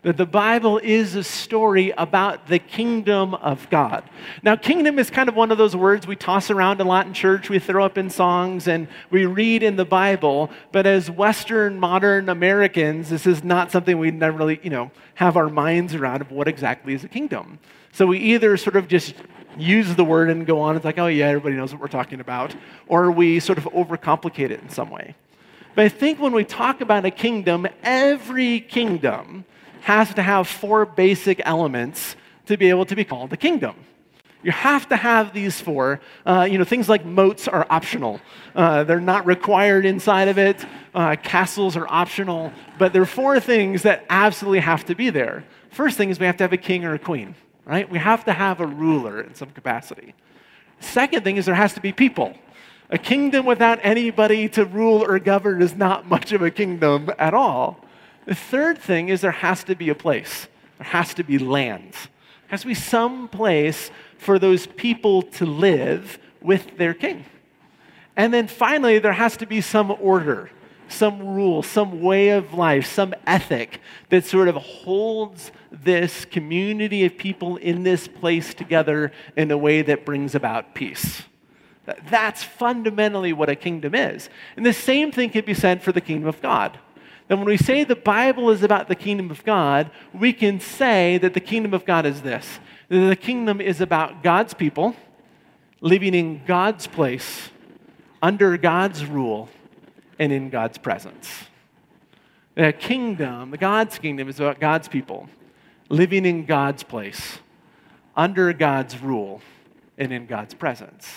that 0.03 0.17
the 0.17 0.25
Bible 0.25 0.79
is 0.79 1.15
a 1.15 1.23
story 1.23 1.93
about 1.95 2.47
the 2.47 2.57
kingdom 2.57 3.35
of 3.35 3.69
God. 3.69 4.03
Now, 4.41 4.55
kingdom 4.55 4.97
is 4.97 5.11
kind 5.11 5.29
of 5.29 5.35
one 5.35 5.51
of 5.51 5.59
those 5.59 5.75
words 5.75 6.07
we 6.07 6.15
toss 6.15 6.49
around 6.49 6.81
a 6.81 6.83
lot 6.83 7.05
in 7.05 7.13
church, 7.13 7.49
we 7.49 7.59
throw 7.59 7.85
up 7.85 7.99
in 7.99 8.09
songs, 8.09 8.67
and 8.67 8.87
we 9.11 9.25
read 9.27 9.61
in 9.61 9.75
the 9.75 9.85
Bible. 9.85 10.49
But 10.71 10.87
as 10.87 11.11
Western 11.11 11.79
modern 11.79 12.29
Americans, 12.29 13.09
this 13.09 13.27
is 13.27 13.43
not 13.43 13.71
something 13.71 13.99
we 13.99 14.09
never 14.09 14.39
really, 14.39 14.59
you 14.63 14.71
know, 14.71 14.89
have 15.15 15.37
our 15.37 15.49
minds 15.49 15.93
around 15.93 16.21
of 16.21 16.31
what 16.31 16.47
exactly 16.47 16.95
is 16.95 17.03
a 17.03 17.07
kingdom. 17.07 17.59
So 17.91 18.07
we 18.07 18.17
either 18.17 18.57
sort 18.57 18.77
of 18.77 18.87
just 18.87 19.13
use 19.55 19.95
the 19.95 20.05
word 20.05 20.31
and 20.31 20.47
go 20.47 20.61
on. 20.61 20.75
It's 20.75 20.85
like, 20.85 20.97
oh, 20.97 21.07
yeah, 21.07 21.27
everybody 21.27 21.55
knows 21.55 21.73
what 21.73 21.81
we're 21.81 21.87
talking 21.89 22.21
about. 22.21 22.55
Or 22.87 23.11
we 23.11 23.39
sort 23.39 23.59
of 23.59 23.65
overcomplicate 23.65 24.49
it 24.49 24.61
in 24.61 24.69
some 24.69 24.89
way. 24.89 25.13
But 25.75 25.85
I 25.85 25.89
think 25.89 26.19
when 26.19 26.33
we 26.33 26.43
talk 26.43 26.81
about 26.81 27.05
a 27.05 27.11
kingdom, 27.11 27.67
every 27.83 28.61
kingdom 28.61 29.45
has 29.81 30.13
to 30.13 30.21
have 30.21 30.47
four 30.47 30.85
basic 30.85 31.41
elements 31.43 32.15
to 32.45 32.57
be 32.57 32.69
able 32.69 32.85
to 32.85 32.95
be 32.95 33.03
called 33.03 33.33
a 33.33 33.37
kingdom. 33.37 33.75
You 34.43 34.51
have 34.51 34.89
to 34.89 34.95
have 34.95 35.33
these 35.33 35.61
four. 35.61 36.01
Uh, 36.25 36.47
you 36.49 36.57
know, 36.57 36.63
things 36.63 36.89
like 36.89 37.05
moats 37.05 37.47
are 37.47 37.65
optional. 37.69 38.19
Uh, 38.55 38.83
they're 38.83 38.99
not 38.99 39.25
required 39.25 39.85
inside 39.85 40.27
of 40.27 40.39
it. 40.39 40.65
Uh, 40.95 41.15
castles 41.21 41.77
are 41.77 41.87
optional. 41.87 42.51
But 42.79 42.91
there 42.91 43.03
are 43.03 43.05
four 43.05 43.39
things 43.39 43.83
that 43.83 44.05
absolutely 44.09 44.61
have 44.61 44.85
to 44.85 44.95
be 44.95 45.11
there. 45.11 45.43
First 45.69 45.97
thing 45.97 46.09
is 46.09 46.19
we 46.19 46.25
have 46.25 46.37
to 46.37 46.43
have 46.43 46.53
a 46.53 46.57
king 46.57 46.85
or 46.85 46.95
a 46.95 46.99
queen, 46.99 47.35
right? 47.65 47.89
We 47.89 47.99
have 47.99 48.25
to 48.25 48.33
have 48.33 48.59
a 48.59 48.65
ruler 48.65 49.21
in 49.21 49.35
some 49.35 49.51
capacity. 49.51 50.15
Second 50.79 51.23
thing 51.23 51.37
is 51.37 51.45
there 51.45 51.55
has 51.55 51.73
to 51.73 51.81
be 51.81 51.91
people. 51.91 52.33
A 52.89 52.97
kingdom 52.97 53.45
without 53.45 53.79
anybody 53.83 54.49
to 54.49 54.65
rule 54.65 55.03
or 55.03 55.19
govern 55.19 55.61
is 55.61 55.75
not 55.75 56.07
much 56.07 56.33
of 56.33 56.41
a 56.41 56.51
kingdom 56.51 57.09
at 57.19 57.33
all. 57.33 57.85
The 58.25 58.35
third 58.35 58.77
thing 58.77 59.09
is 59.09 59.21
there 59.21 59.31
has 59.31 59.63
to 59.65 59.75
be 59.75 59.89
a 59.89 59.95
place. 59.95 60.47
There 60.77 60.87
has 60.87 61.13
to 61.15 61.23
be 61.23 61.37
land. 61.37 61.93
There 61.93 62.49
has 62.49 62.61
to 62.61 62.67
be 62.67 62.73
some 62.73 63.27
place 63.27 63.91
for 64.17 64.37
those 64.37 64.67
people 64.67 65.23
to 65.23 65.45
live 65.45 66.19
with 66.41 66.77
their 66.77 66.93
king. 66.93 67.25
And 68.15 68.33
then 68.33 68.47
finally, 68.47 68.99
there 68.99 69.13
has 69.13 69.37
to 69.37 69.45
be 69.45 69.61
some 69.61 69.95
order, 69.99 70.51
some 70.87 71.25
rule, 71.25 71.63
some 71.63 72.01
way 72.01 72.29
of 72.29 72.53
life, 72.53 72.85
some 72.85 73.13
ethic 73.25 73.79
that 74.09 74.25
sort 74.25 74.47
of 74.47 74.55
holds 74.55 75.51
this 75.71 76.25
community 76.25 77.05
of 77.05 77.17
people 77.17 77.55
in 77.57 77.83
this 77.83 78.07
place 78.07 78.53
together 78.53 79.11
in 79.35 79.49
a 79.49 79.57
way 79.57 79.81
that 79.81 80.05
brings 80.05 80.35
about 80.35 80.75
peace. 80.75 81.23
That's 82.09 82.43
fundamentally 82.43 83.33
what 83.33 83.49
a 83.49 83.55
kingdom 83.55 83.95
is. 83.95 84.29
And 84.55 84.65
the 84.65 84.73
same 84.73 85.11
thing 85.11 85.29
can 85.29 85.45
be 85.45 85.53
said 85.53 85.81
for 85.81 85.91
the 85.91 86.01
kingdom 86.01 86.27
of 86.27 86.41
God. 86.41 86.77
That 87.31 87.37
when 87.37 87.47
we 87.47 87.55
say 87.55 87.85
the 87.85 87.95
Bible 87.95 88.49
is 88.49 88.61
about 88.61 88.89
the 88.89 88.95
kingdom 88.95 89.31
of 89.31 89.45
God, 89.45 89.89
we 90.13 90.33
can 90.33 90.59
say 90.59 91.17
that 91.19 91.33
the 91.33 91.39
kingdom 91.39 91.73
of 91.73 91.85
God 91.85 92.05
is 92.05 92.23
this 92.23 92.59
the 92.89 93.15
kingdom 93.15 93.61
is 93.61 93.79
about 93.79 94.21
God's 94.21 94.53
people 94.53 94.97
living 95.79 96.13
in 96.13 96.43
God's 96.45 96.87
place, 96.87 97.49
under 98.21 98.57
God's 98.57 99.05
rule, 99.05 99.47
and 100.19 100.33
in 100.33 100.49
God's 100.49 100.77
presence. 100.77 101.45
The 102.55 102.73
kingdom, 102.73 103.51
the 103.51 103.57
God's 103.57 103.97
kingdom, 103.97 104.27
is 104.27 104.41
about 104.41 104.59
God's 104.59 104.89
people 104.89 105.29
living 105.87 106.25
in 106.25 106.45
God's 106.45 106.83
place, 106.83 107.39
under 108.13 108.51
God's 108.51 108.99
rule, 108.99 109.41
and 109.97 110.11
in 110.11 110.25
God's 110.25 110.53
presence. 110.53 111.09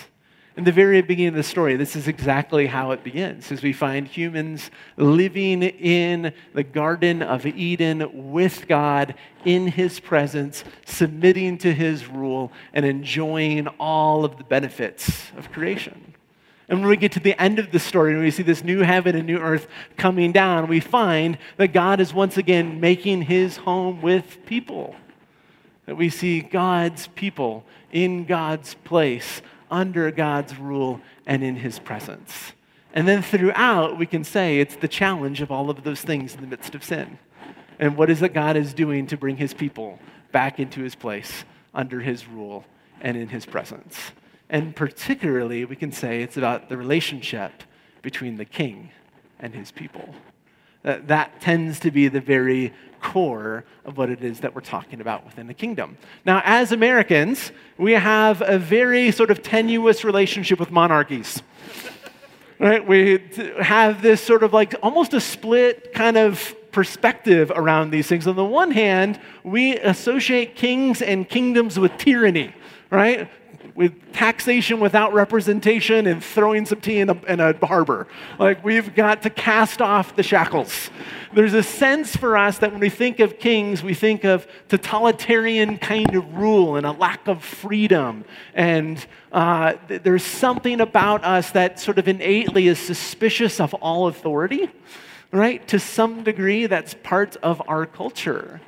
In 0.56 0.62
the 0.62 0.70
very 0.70 1.02
beginning 1.02 1.30
of 1.30 1.34
the 1.34 1.42
story, 1.42 1.74
this 1.74 1.96
is 1.96 2.06
exactly 2.06 2.68
how 2.68 2.92
it 2.92 3.02
begins, 3.02 3.50
as 3.50 3.60
we 3.60 3.72
find 3.72 4.06
humans 4.06 4.70
living 4.96 5.64
in 5.64 6.32
the 6.52 6.62
Garden 6.62 7.22
of 7.22 7.44
Eden 7.44 8.30
with 8.32 8.68
God 8.68 9.16
in 9.44 9.66
His 9.66 9.98
presence, 9.98 10.62
submitting 10.86 11.58
to 11.58 11.74
His 11.74 12.06
rule, 12.06 12.52
and 12.72 12.86
enjoying 12.86 13.66
all 13.80 14.24
of 14.24 14.38
the 14.38 14.44
benefits 14.44 15.32
of 15.36 15.50
creation. 15.50 16.14
And 16.68 16.78
when 16.78 16.88
we 16.88 16.98
get 16.98 17.10
to 17.12 17.20
the 17.20 17.40
end 17.42 17.58
of 17.58 17.72
the 17.72 17.80
story 17.80 18.12
and 18.12 18.22
we 18.22 18.30
see 18.30 18.44
this 18.44 18.62
new 18.62 18.82
heaven 18.82 19.16
and 19.16 19.26
new 19.26 19.38
earth 19.38 19.66
coming 19.96 20.30
down, 20.30 20.68
we 20.68 20.78
find 20.78 21.36
that 21.56 21.72
God 21.72 21.98
is 21.98 22.14
once 22.14 22.36
again 22.36 22.78
making 22.78 23.22
His 23.22 23.56
home 23.56 24.00
with 24.00 24.38
people. 24.46 24.94
That 25.86 25.96
we 25.96 26.10
see 26.10 26.42
God's 26.42 27.08
people 27.08 27.64
in 27.90 28.24
God's 28.24 28.74
place 28.74 29.42
under 29.70 30.10
God's 30.10 30.56
rule 30.58 31.00
and 31.26 31.42
in 31.42 31.56
his 31.56 31.78
presence. 31.78 32.52
And 32.92 33.08
then 33.08 33.22
throughout, 33.22 33.98
we 33.98 34.06
can 34.06 34.22
say 34.22 34.60
it's 34.60 34.76
the 34.76 34.88
challenge 34.88 35.40
of 35.40 35.50
all 35.50 35.68
of 35.68 35.82
those 35.82 36.02
things 36.02 36.34
in 36.34 36.40
the 36.40 36.46
midst 36.46 36.74
of 36.74 36.84
sin. 36.84 37.18
And 37.78 37.96
what 37.96 38.08
is 38.08 38.22
it 38.22 38.32
God 38.32 38.56
is 38.56 38.72
doing 38.72 39.06
to 39.08 39.16
bring 39.16 39.36
his 39.36 39.52
people 39.52 39.98
back 40.30 40.60
into 40.60 40.82
his 40.82 40.94
place 40.94 41.44
under 41.74 42.00
his 42.00 42.28
rule 42.28 42.64
and 43.00 43.16
in 43.16 43.28
his 43.28 43.46
presence? 43.46 44.12
And 44.48 44.76
particularly, 44.76 45.64
we 45.64 45.74
can 45.74 45.90
say 45.90 46.22
it's 46.22 46.36
about 46.36 46.68
the 46.68 46.76
relationship 46.76 47.64
between 48.02 48.36
the 48.36 48.44
king 48.44 48.90
and 49.40 49.54
his 49.54 49.72
people. 49.72 50.14
That, 50.84 51.40
tends 51.40 51.80
to 51.80 51.90
be 51.90 52.08
the 52.08 52.20
very 52.20 52.72
core 53.00 53.64
of 53.84 53.96
what 53.96 54.10
it 54.10 54.22
is 54.22 54.40
that 54.40 54.54
we're 54.54 54.60
talking 54.60 55.00
about 55.00 55.24
within 55.24 55.46
the 55.46 55.54
kingdom. 55.54 55.96
Now, 56.24 56.42
as 56.44 56.72
Americans, 56.72 57.52
we 57.78 57.92
have 57.92 58.42
a 58.42 58.58
very 58.58 59.10
sort 59.10 59.30
of 59.30 59.42
tenuous 59.42 60.04
relationship 60.04 60.60
with 60.60 60.70
monarchies. 60.70 61.42
Right? 62.58 62.86
We 62.86 63.22
have 63.60 64.02
this 64.02 64.22
sort 64.22 64.42
of 64.42 64.52
like 64.52 64.74
almost 64.82 65.12
a 65.14 65.20
split 65.20 65.92
kind 65.92 66.16
of 66.16 66.54
perspective 66.70 67.50
around 67.54 67.90
these 67.90 68.06
things. 68.06 68.26
On 68.26 68.36
the 68.36 68.44
one 68.44 68.70
hand, 68.70 69.18
we 69.42 69.76
associate 69.78 70.54
kings 70.54 71.00
and 71.00 71.28
kingdoms 71.28 71.78
with 71.78 71.96
tyranny, 71.98 72.54
right? 72.90 73.28
With 73.74 74.12
taxation 74.12 74.78
without 74.78 75.12
representation 75.12 76.06
and 76.06 76.22
throwing 76.22 76.64
some 76.64 76.80
tea 76.80 77.00
in 77.00 77.10
a, 77.10 77.24
in 77.24 77.40
a 77.40 77.66
harbor. 77.66 78.06
Like, 78.38 78.64
we've 78.64 78.94
got 78.94 79.22
to 79.22 79.30
cast 79.30 79.82
off 79.82 80.14
the 80.14 80.22
shackles. 80.22 80.90
There's 81.32 81.54
a 81.54 81.62
sense 81.62 82.14
for 82.14 82.36
us 82.36 82.58
that 82.58 82.70
when 82.70 82.80
we 82.80 82.88
think 82.88 83.18
of 83.18 83.40
kings, 83.40 83.82
we 83.82 83.94
think 83.94 84.22
of 84.24 84.46
totalitarian 84.68 85.78
kind 85.78 86.14
of 86.14 86.34
rule 86.34 86.76
and 86.76 86.86
a 86.86 86.92
lack 86.92 87.26
of 87.26 87.42
freedom. 87.42 88.24
And 88.54 89.04
uh, 89.32 89.72
th- 89.88 90.02
there's 90.02 90.24
something 90.24 90.80
about 90.80 91.24
us 91.24 91.50
that 91.50 91.80
sort 91.80 91.98
of 91.98 92.06
innately 92.06 92.68
is 92.68 92.78
suspicious 92.78 93.58
of 93.58 93.74
all 93.74 94.06
authority, 94.06 94.70
right? 95.32 95.66
To 95.68 95.80
some 95.80 96.22
degree, 96.22 96.66
that's 96.66 96.94
part 97.02 97.36
of 97.42 97.60
our 97.66 97.86
culture 97.86 98.60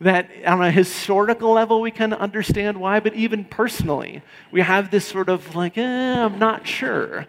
that 0.00 0.30
on 0.46 0.62
a 0.62 0.70
historical 0.70 1.52
level 1.52 1.80
we 1.80 1.90
can 1.90 2.12
understand 2.12 2.78
why, 2.80 3.00
but 3.00 3.14
even 3.14 3.44
personally, 3.44 4.22
we 4.52 4.60
have 4.60 4.90
this 4.90 5.06
sort 5.06 5.28
of 5.28 5.56
like, 5.56 5.76
eh, 5.76 6.24
I'm 6.24 6.38
not 6.38 6.66
sure. 6.66 7.26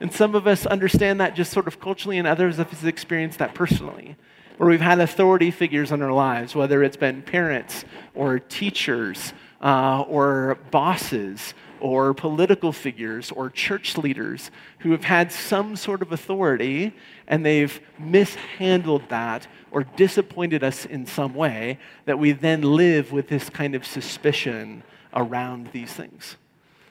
And 0.00 0.12
some 0.12 0.34
of 0.34 0.46
us 0.46 0.66
understand 0.66 1.20
that 1.20 1.34
just 1.34 1.52
sort 1.52 1.66
of 1.66 1.80
culturally, 1.80 2.18
and 2.18 2.26
others 2.26 2.56
have 2.56 2.84
experienced 2.84 3.38
that 3.38 3.54
personally, 3.54 4.16
where 4.56 4.68
we've 4.68 4.80
had 4.80 5.00
authority 5.00 5.50
figures 5.50 5.92
in 5.92 6.02
our 6.02 6.12
lives, 6.12 6.54
whether 6.54 6.82
it's 6.82 6.96
been 6.96 7.22
parents 7.22 7.84
or 8.14 8.38
teachers 8.38 9.32
uh, 9.60 10.02
or 10.02 10.58
bosses 10.70 11.54
or 11.80 12.14
political 12.14 12.72
figures 12.72 13.30
or 13.32 13.50
church 13.50 13.98
leaders 13.98 14.50
who 14.78 14.92
have 14.92 15.04
had 15.04 15.30
some 15.30 15.76
sort 15.76 16.02
of 16.02 16.12
authority 16.12 16.94
and 17.26 17.44
they've 17.44 17.80
mishandled 17.98 19.02
that 19.08 19.46
or 19.76 19.84
disappointed 19.94 20.64
us 20.64 20.86
in 20.86 21.04
some 21.04 21.34
way 21.34 21.78
that 22.06 22.18
we 22.18 22.32
then 22.32 22.62
live 22.62 23.12
with 23.12 23.28
this 23.28 23.50
kind 23.50 23.74
of 23.74 23.84
suspicion 23.84 24.82
around 25.12 25.68
these 25.72 25.92
things. 25.92 26.38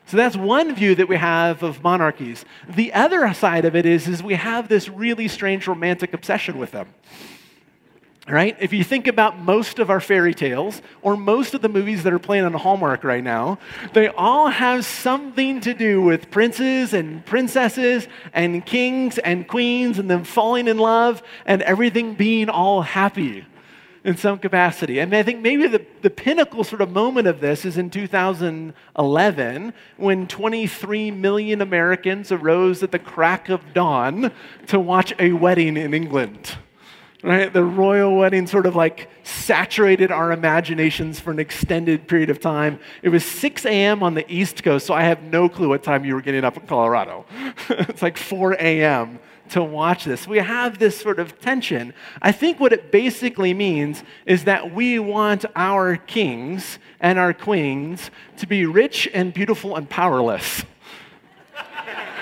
So 0.06 0.18
that's 0.18 0.36
one 0.36 0.76
view 0.76 0.94
that 0.94 1.10
we 1.10 1.18
have 1.18 1.64
of 1.64 1.82
monarchies. 1.82 2.46
The 2.70 2.94
other 2.94 3.34
side 3.34 3.66
of 3.66 3.76
it 3.76 3.88
is, 3.88 4.08
is 4.08 4.22
we 4.22 4.36
have 4.36 4.68
this 4.68 4.88
really 4.88 5.28
strange 5.28 5.66
romantic 5.66 6.14
obsession 6.14 6.60
with 6.60 6.74
them 6.74 6.88
right? 8.28 8.58
If 8.60 8.74
you 8.74 8.84
think 8.84 9.06
about 9.08 9.38
most 9.38 9.78
of 9.78 9.90
our 9.90 10.00
fairy 10.00 10.34
tales 10.34 10.82
or 11.04 11.16
most 11.16 11.54
of 11.54 11.62
the 11.62 11.70
movies 11.70 12.04
that 12.04 12.14
are 12.14 12.20
playing 12.20 12.46
on 12.46 12.54
Hallmark 12.54 13.04
right 13.04 13.24
now, 13.24 13.60
they 13.94 14.08
all 14.08 14.48
have 14.48 14.84
something 14.84 15.62
to 15.62 15.74
do 15.74 16.02
with 16.02 16.32
princes 16.32 16.94
and 16.94 17.24
princesses 17.26 18.08
and 18.34 18.66
kings 18.66 19.20
and 19.20 19.48
queens 19.48 20.00
and 20.00 20.10
them 20.10 20.24
falling 20.24 20.68
in 20.68 20.80
love 20.80 21.22
and 21.46 21.62
everything 21.62 22.16
being 22.16 22.50
all 22.50 22.82
happy 22.82 23.46
in 24.04 24.18
some 24.18 24.40
capacity. 24.40 25.00
And 25.00 25.16
I 25.16 25.22
think 25.22 25.42
maybe 25.42 25.68
the, 25.68 25.86
the 26.02 26.12
pinnacle 26.12 26.64
sort 26.64 26.82
of 26.82 26.92
moment 26.92 27.28
of 27.28 27.42
this 27.42 27.64
is 27.64 27.78
in 27.78 27.92
2011 27.92 29.74
when 29.98 30.28
23 30.28 31.12
million 31.12 31.62
Americans 31.62 32.32
arose 32.32 32.82
at 32.82 32.92
the 32.92 33.00
crack 33.00 33.50
of 33.50 33.62
dawn 33.74 34.32
to 34.68 34.80
watch 34.80 35.14
a 35.20 35.34
wedding 35.34 35.78
in 35.78 35.94
England 35.94 36.56
right? 37.24 37.52
The 37.52 37.64
royal 37.64 38.16
wedding 38.16 38.48
sort 38.48 38.66
of 38.66 38.76
like 38.76 39.10
saturated 39.24 40.12
our 40.12 40.32
imaginations 40.32 41.20
for 41.20 41.32
an 41.32 41.40
extended 41.40 42.08
period 42.08 42.30
of 42.30 42.40
time. 42.40 42.80
It 43.02 43.10
was 43.10 43.26
6 43.26 43.66
a.m. 43.66 44.04
on 44.04 44.14
the 44.14 44.32
East 44.32 44.64
Coast, 44.64 44.86
so 44.86 44.94
I 44.94 45.04
have 45.04 45.24
no 45.24 45.50
clue 45.50 45.70
what 45.70 45.84
time 45.84 46.06
you 46.06 46.14
were 46.14 46.22
getting 46.22 46.44
up 46.44 46.58
in 46.58 46.68
Colorado. 46.68 47.26
it's 47.70 48.02
like 48.02 48.18
4 48.18 48.54
a.m. 48.54 49.20
to 49.50 49.64
watch 49.64 50.06
this. 50.06 50.28
We 50.28 50.38
have 50.38 50.78
this 50.78 51.00
sort 51.00 51.20
of 51.20 51.40
tension. 51.40 51.94
I 52.22 52.32
think 52.32 52.60
what 52.60 52.74
it 52.74 52.92
basically 52.92 53.54
means 53.54 54.04
is 54.26 54.44
that 54.44 54.74
we 54.74 55.00
want 55.00 55.46
our 55.56 55.98
kings 55.98 56.80
and 57.00 57.18
our 57.18 57.34
queens 57.34 58.12
to 58.38 58.48
be 58.48 58.66
rich 58.66 59.08
and 59.14 59.34
beautiful 59.34 59.76
and 59.76 59.90
powerless. 59.90 60.64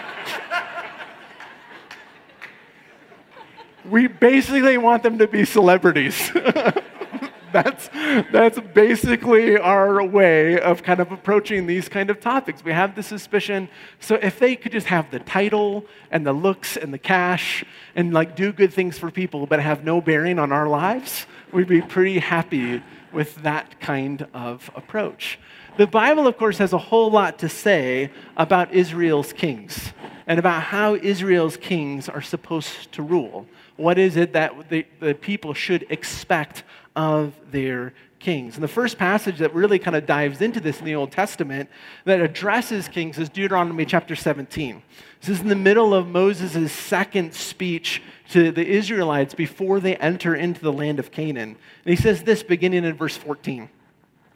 we 3.90 4.08
basically 4.08 4.78
want 4.78 5.04
them 5.04 5.18
to 5.18 5.28
be 5.28 5.46
celebrities. 5.46 6.32
that's, 7.54 7.90
that's 8.32 8.60
basically 8.74 9.58
our 9.58 10.04
way 10.04 10.60
of 10.60 10.84
kind 10.84 11.00
of 11.00 11.12
approaching 11.12 11.68
these 11.68 11.88
kind 11.88 12.10
of 12.10 12.20
topics. 12.20 12.64
We 12.64 12.74
have 12.74 12.96
the 12.96 13.04
suspicion. 13.04 13.70
So 14.00 14.16
if 14.16 14.40
they 14.40 14.56
could 14.56 14.72
just 14.72 14.88
have 14.88 15.12
the 15.12 15.20
title 15.20 15.86
and 16.12 16.26
the 16.26 16.34
looks 16.34 16.76
and 16.76 16.94
the 16.94 16.98
cash 16.98 17.64
and 17.96 18.14
like 18.14 18.36
do 18.36 18.52
good 18.52 18.74
things 18.74 18.98
for 18.98 19.12
people, 19.12 19.46
but 19.46 19.60
have 19.60 19.84
no 19.84 20.02
bearing 20.02 20.40
on 20.40 20.52
our 20.52 20.68
lives, 20.68 21.28
we'd 21.52 21.68
be 21.68 21.82
pretty 21.82 22.20
happy 22.20 22.84
with 23.14 23.36
that 23.44 23.80
kind 23.80 24.28
of 24.34 24.70
approach. 24.76 25.40
The 25.78 25.88
Bible, 25.88 26.28
of 26.28 26.38
course, 26.38 26.58
has 26.58 26.74
a 26.74 26.78
whole 26.78 27.10
lot 27.10 27.40
to 27.40 27.50
say 27.50 28.12
about 28.38 28.74
Israel's 28.74 29.34
kings 29.34 29.94
and 30.28 30.40
about 30.40 30.64
how 30.64 30.96
Israel's 30.96 31.58
kings 31.58 32.10
are 32.10 32.22
supposed 32.22 32.92
to 32.94 33.02
rule. 33.02 33.48
What 33.76 33.98
is 33.98 34.18
it 34.18 34.34
that 34.34 34.70
the, 34.70 34.86
the 35.00 35.14
people 35.16 35.54
should 35.54 35.86
expect 35.90 36.64
of 36.96 37.34
their 37.52 37.94
kings? 38.20 38.56
And 38.56 38.64
the 38.64 38.68
first 38.68 38.98
passage 38.98 39.40
that 39.40 39.54
really 39.54 39.80
kind 39.80 39.96
of 39.96 40.06
dives 40.06 40.42
into 40.42 40.60
this 40.60 40.80
in 40.80 40.86
the 40.86 40.96
Old 40.96 41.12
Testament 41.12 41.70
that 42.06 42.22
addresses 42.22 42.88
kings 42.88 43.18
is 43.18 43.30
Deuteronomy 43.30 43.86
chapter 43.86 44.16
17. 44.16 44.82
This 45.20 45.30
is 45.30 45.42
in 45.42 45.48
the 45.48 45.56
middle 45.56 45.94
of 45.94 46.08
Moses' 46.08 46.72
second 46.72 47.34
speech 47.34 48.02
to 48.30 48.52
the 48.52 48.66
Israelites 48.66 49.34
before 49.34 49.80
they 49.80 49.96
enter 49.98 50.36
into 50.36 50.62
the 50.62 50.74
land 50.74 51.00
of 51.00 51.12
Canaan. 51.12 51.58
And 51.86 51.98
he 51.98 52.02
says 52.02 52.24
this 52.24 52.44
beginning 52.44 52.86
in 52.86 52.96
verse 52.96 53.18
14. 53.18 53.70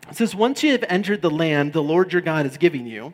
It 0.10 0.16
says, 0.16 0.34
Once 0.34 0.64
you 0.64 0.72
have 0.72 0.86
entered 0.90 1.22
the 1.22 1.30
land 1.30 1.74
the 1.74 1.84
Lord 1.84 2.12
your 2.12 2.22
God 2.22 2.46
is 2.46 2.58
giving 2.58 2.88
you, 2.88 3.14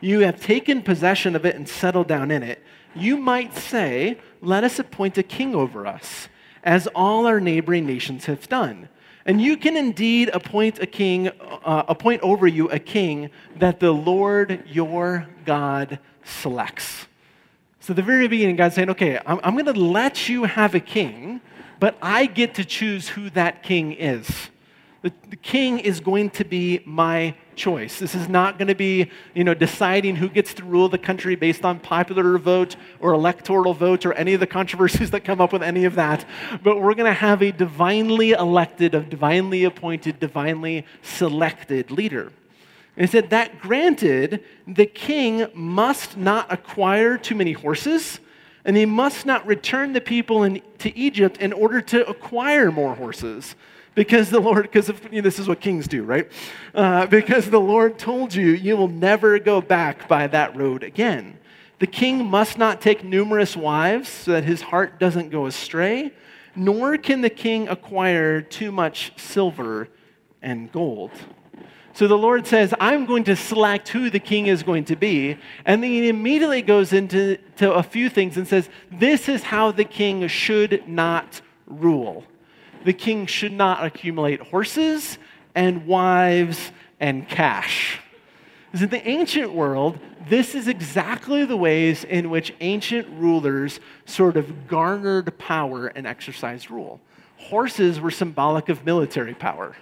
you 0.00 0.20
have 0.20 0.40
taken 0.40 0.82
possession 0.82 1.34
of 1.34 1.44
it 1.46 1.56
and 1.56 1.68
settled 1.68 2.08
down 2.08 2.30
in 2.30 2.42
it, 2.42 2.62
you 2.94 3.16
might 3.16 3.56
say, 3.56 4.18
Let 4.44 4.62
us 4.62 4.78
appoint 4.78 5.16
a 5.16 5.22
king 5.22 5.54
over 5.54 5.86
us, 5.86 6.28
as 6.62 6.86
all 6.88 7.26
our 7.26 7.40
neighboring 7.40 7.86
nations 7.86 8.26
have 8.26 8.48
done. 8.48 8.88
And 9.26 9.40
you 9.40 9.56
can 9.56 9.76
indeed 9.76 10.28
appoint 10.34 10.80
a 10.80 10.86
king, 10.86 11.28
uh, 11.28 11.84
appoint 11.88 12.20
over 12.22 12.46
you 12.46 12.68
a 12.68 12.78
king 12.78 13.30
that 13.58 13.80
the 13.80 13.92
Lord 13.92 14.62
your 14.66 15.26
God 15.46 15.98
selects. 16.24 17.06
So, 17.80 17.94
the 17.94 18.02
very 18.02 18.28
beginning, 18.28 18.56
God's 18.56 18.74
saying, 18.74 18.90
Okay, 18.90 19.18
I'm, 19.24 19.40
I'm 19.42 19.54
going 19.54 19.66
to 19.66 19.80
let 19.80 20.28
you 20.28 20.44
have 20.44 20.74
a 20.74 20.80
king, 20.80 21.40
but 21.80 21.96
I 22.02 22.26
get 22.26 22.54
to 22.56 22.64
choose 22.64 23.08
who 23.08 23.30
that 23.30 23.62
king 23.62 23.92
is. 23.92 24.28
The, 25.02 25.12
the 25.28 25.36
king 25.36 25.78
is 25.78 26.00
going 26.00 26.30
to 26.30 26.44
be 26.44 26.82
my 26.84 27.34
choice. 27.56 27.98
This 27.98 28.14
is 28.14 28.28
not 28.28 28.58
going 28.58 28.68
to 28.68 28.74
be, 28.74 29.10
you 29.34 29.44
know, 29.44 29.54
deciding 29.54 30.16
who 30.16 30.28
gets 30.28 30.54
to 30.54 30.64
rule 30.64 30.88
the 30.88 30.98
country 30.98 31.36
based 31.36 31.64
on 31.64 31.80
popular 31.80 32.38
vote 32.38 32.76
or 33.00 33.12
electoral 33.12 33.74
vote 33.74 34.04
or 34.04 34.12
any 34.14 34.34
of 34.34 34.40
the 34.40 34.46
controversies 34.46 35.10
that 35.10 35.24
come 35.24 35.40
up 35.40 35.52
with 35.52 35.62
any 35.62 35.84
of 35.84 35.94
that. 35.94 36.24
But 36.62 36.80
we're 36.80 36.94
going 36.94 37.10
to 37.10 37.18
have 37.18 37.42
a 37.42 37.52
divinely 37.52 38.30
elected, 38.30 38.94
a 38.94 39.00
divinely 39.00 39.64
appointed, 39.64 40.20
divinely 40.20 40.84
selected 41.02 41.90
leader. 41.90 42.32
And 42.96 43.10
said 43.10 43.30
that 43.30 43.60
granted, 43.60 44.44
the 44.66 44.86
king 44.86 45.46
must 45.54 46.16
not 46.16 46.52
acquire 46.52 47.18
too 47.18 47.34
many 47.34 47.52
horses, 47.52 48.20
and 48.64 48.76
he 48.76 48.86
must 48.86 49.26
not 49.26 49.46
return 49.46 49.92
the 49.92 50.00
people 50.00 50.44
in, 50.44 50.62
to 50.78 50.96
Egypt 50.96 51.38
in 51.38 51.52
order 51.52 51.80
to 51.80 52.06
acquire 52.08 52.70
more 52.70 52.94
horses 52.94 53.56
because 53.94 54.30
the 54.30 54.40
Lord, 54.40 54.62
because 54.62 54.88
you 54.88 54.96
know, 55.12 55.20
this 55.22 55.38
is 55.38 55.46
what 55.46 55.60
kings 55.60 55.86
do, 55.86 56.02
right? 56.02 56.30
Uh, 56.74 57.06
because 57.06 57.48
the 57.48 57.60
Lord 57.60 57.98
told 57.98 58.34
you, 58.34 58.48
you 58.48 58.76
will 58.76 58.88
never 58.88 59.38
go 59.38 59.60
back 59.60 60.08
by 60.08 60.26
that 60.28 60.56
road 60.56 60.82
again. 60.82 61.38
The 61.78 61.86
king 61.86 62.24
must 62.24 62.58
not 62.58 62.80
take 62.80 63.04
numerous 63.04 63.56
wives 63.56 64.08
so 64.08 64.32
that 64.32 64.44
his 64.44 64.62
heart 64.62 64.98
doesn't 64.98 65.30
go 65.30 65.46
astray, 65.46 66.12
nor 66.56 66.96
can 66.96 67.20
the 67.20 67.30
king 67.30 67.68
acquire 67.68 68.40
too 68.40 68.72
much 68.72 69.12
silver 69.16 69.88
and 70.42 70.70
gold. 70.70 71.10
So 71.92 72.08
the 72.08 72.18
Lord 72.18 72.46
says, 72.46 72.74
I'm 72.80 73.06
going 73.06 73.24
to 73.24 73.36
select 73.36 73.88
who 73.88 74.10
the 74.10 74.18
king 74.18 74.48
is 74.48 74.64
going 74.64 74.84
to 74.86 74.96
be. 74.96 75.38
And 75.64 75.80
then 75.80 75.90
he 75.90 76.08
immediately 76.08 76.60
goes 76.60 76.92
into 76.92 77.36
to 77.56 77.72
a 77.72 77.84
few 77.84 78.08
things 78.08 78.36
and 78.36 78.48
says, 78.48 78.68
This 78.90 79.28
is 79.28 79.44
how 79.44 79.70
the 79.70 79.84
king 79.84 80.26
should 80.26 80.88
not 80.88 81.40
rule 81.66 82.24
the 82.84 82.92
king 82.92 83.26
should 83.26 83.52
not 83.52 83.84
accumulate 83.84 84.40
horses 84.40 85.18
and 85.54 85.86
wives 85.86 86.70
and 87.00 87.28
cash. 87.28 88.00
Because 88.66 88.82
in 88.82 88.90
the 88.90 89.08
ancient 89.08 89.52
world, 89.52 89.98
this 90.28 90.54
is 90.54 90.68
exactly 90.68 91.44
the 91.44 91.56
ways 91.56 92.04
in 92.04 92.30
which 92.30 92.52
ancient 92.60 93.08
rulers 93.18 93.80
sort 94.04 94.36
of 94.36 94.66
garnered 94.66 95.36
power 95.38 95.88
and 95.88 96.06
exercised 96.06 96.70
rule. 96.70 97.00
Horses 97.36 98.00
were 98.00 98.10
symbolic 98.10 98.68
of 98.68 98.84
military 98.84 99.34
power, 99.34 99.76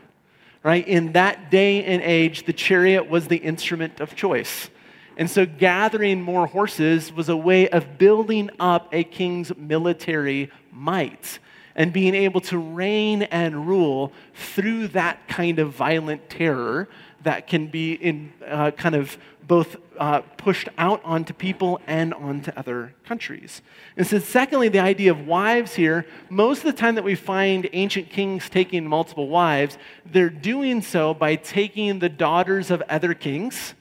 right? 0.63 0.87
In 0.87 1.13
that 1.13 1.51
day 1.51 1.85
and 1.85 2.03
age, 2.03 2.45
the 2.45 2.53
chariot 2.53 3.09
was 3.09 3.29
the 3.29 3.37
instrument 3.37 4.01
of 4.01 4.15
choice. 4.15 4.69
And 5.17 5.31
so 5.31 5.47
gathering 5.47 6.21
more 6.21 6.47
horses 6.47 7.13
was 7.13 7.29
a 7.29 7.37
way 7.37 7.69
of 7.69 7.99
building 7.99 8.51
up 8.59 8.89
a 8.93 9.05
king's 9.05 9.57
military 9.57 10.51
might 10.71 11.39
and 11.75 11.93
being 11.93 12.15
able 12.15 12.41
to 12.41 12.59
reign 12.59 13.23
and 13.23 13.67
rule 13.67 14.13
through 14.35 14.89
that 14.89 15.27
kind 15.29 15.59
of 15.59 15.73
violent 15.73 16.29
terror 16.29 16.89
that 17.23 17.47
can 17.47 17.69
be 17.69 17.93
in 17.93 18.33
uh, 18.47 18.71
kind 18.73 18.95
of 18.95 19.17
both 19.47 19.77
uh, 19.99 20.21
pushed 20.37 20.69
out 20.79 21.01
onto 21.05 21.33
people 21.33 21.81
and 21.87 22.15
onto 22.15 22.51
other 22.57 22.95
countries. 23.05 23.63
And 23.97 24.07
so, 24.07 24.19
secondly, 24.19 24.69
the 24.69 24.79
idea 24.79 25.11
of 25.11 25.27
wives 25.27 25.75
here, 25.75 26.07
most 26.29 26.59
of 26.59 26.65
the 26.65 26.73
time 26.73 26.95
that 26.95 27.05
we 27.05 27.15
find 27.15 27.69
ancient 27.73 28.11
kings 28.11 28.49
taking 28.49 28.87
multiple 28.87 29.29
wives, 29.29 29.79
they're 30.07 30.31
doing 30.31 30.83
so 30.83 31.15
by 31.15 31.37
taking 31.37 31.99
the 31.99 32.09
daughters 32.09 32.71
of 32.71 32.83
other 32.89 33.15
kings 33.15 33.75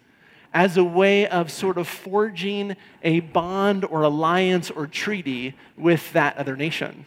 as 0.53 0.77
a 0.77 0.83
way 0.83 1.27
of 1.27 1.49
sort 1.49 1.77
of 1.77 1.87
forging 1.87 2.75
a 3.03 3.21
bond 3.21 3.85
or 3.85 4.01
alliance 4.03 4.69
or 4.69 4.85
treaty 4.87 5.55
with 5.77 6.11
that 6.13 6.37
other 6.37 6.57
nation. 6.57 7.05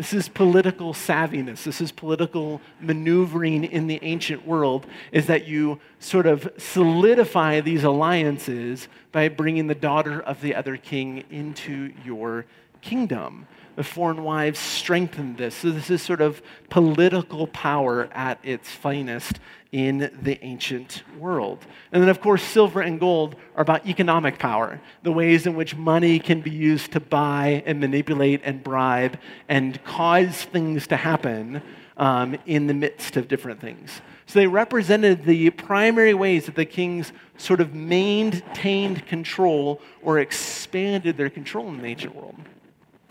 This 0.00 0.14
is 0.14 0.30
political 0.30 0.94
savviness. 0.94 1.64
This 1.64 1.82
is 1.82 1.92
political 1.92 2.62
maneuvering 2.80 3.64
in 3.64 3.86
the 3.86 3.98
ancient 4.00 4.46
world, 4.46 4.86
is 5.12 5.26
that 5.26 5.46
you 5.46 5.78
sort 5.98 6.24
of 6.24 6.50
solidify 6.56 7.60
these 7.60 7.84
alliances 7.84 8.88
by 9.12 9.28
bringing 9.28 9.66
the 9.66 9.74
daughter 9.74 10.18
of 10.18 10.40
the 10.40 10.54
other 10.54 10.78
king 10.78 11.24
into 11.30 11.92
your 12.02 12.46
kingdom. 12.80 13.46
The 13.76 13.84
foreign 13.84 14.24
wives 14.24 14.58
strengthened 14.58 15.38
this. 15.38 15.54
So, 15.54 15.70
this 15.70 15.90
is 15.90 16.02
sort 16.02 16.20
of 16.20 16.42
political 16.68 17.46
power 17.46 18.08
at 18.12 18.38
its 18.42 18.68
finest 18.68 19.38
in 19.72 20.10
the 20.22 20.42
ancient 20.44 21.02
world. 21.18 21.64
And 21.92 22.02
then, 22.02 22.08
of 22.08 22.20
course, 22.20 22.42
silver 22.42 22.80
and 22.80 22.98
gold 22.98 23.36
are 23.54 23.62
about 23.62 23.86
economic 23.86 24.38
power, 24.38 24.80
the 25.02 25.12
ways 25.12 25.46
in 25.46 25.54
which 25.54 25.76
money 25.76 26.18
can 26.18 26.40
be 26.40 26.50
used 26.50 26.92
to 26.92 27.00
buy 27.00 27.62
and 27.64 27.78
manipulate 27.78 28.40
and 28.44 28.62
bribe 28.62 29.18
and 29.48 29.82
cause 29.84 30.42
things 30.42 30.88
to 30.88 30.96
happen 30.96 31.62
um, 31.96 32.36
in 32.46 32.66
the 32.66 32.74
midst 32.74 33.16
of 33.16 33.28
different 33.28 33.60
things. 33.60 34.00
So 34.26 34.38
they 34.38 34.46
represented 34.46 35.24
the 35.24 35.50
primary 35.50 36.14
ways 36.14 36.46
that 36.46 36.54
the 36.54 36.64
kings 36.64 37.12
sort 37.36 37.60
of 37.60 37.74
maintained 37.74 39.06
control 39.06 39.80
or 40.02 40.18
expanded 40.18 41.16
their 41.16 41.30
control 41.30 41.68
in 41.68 41.78
the 41.78 41.86
ancient 41.86 42.14
world. 42.14 42.36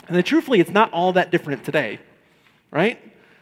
And 0.10 0.18
then, 0.18 0.24
truthfully, 0.24 0.60
it's 0.60 0.70
not 0.70 0.92
all 0.92 1.14
that 1.14 1.32
different 1.32 1.64
today, 1.64 2.00
right? 2.72 3.00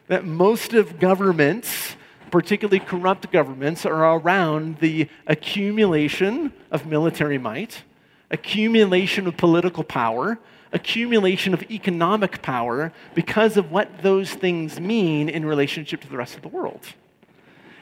That 0.07 0.23
most 0.23 0.73
of 0.73 0.99
governments 0.99 1.95
particularly 2.31 2.79
corrupt 2.79 3.31
governments, 3.31 3.85
are 3.85 4.17
around 4.17 4.77
the 4.79 5.07
accumulation 5.25 6.53
of 6.71 6.85
military 6.85 7.37
might, 7.37 7.83
accumulation 8.31 9.27
of 9.27 9.37
political 9.37 9.83
power, 9.83 10.37
accumulation 10.73 11.53
of 11.53 11.63
economic 11.71 12.41
power 12.41 12.91
because 13.15 13.57
of 13.57 13.71
what 13.71 14.01
those 14.01 14.31
things 14.33 14.79
mean 14.79 15.29
in 15.29 15.45
relationship 15.45 16.01
to 16.01 16.09
the 16.09 16.17
rest 16.17 16.35
of 16.35 16.41
the 16.41 16.47
world. 16.47 16.81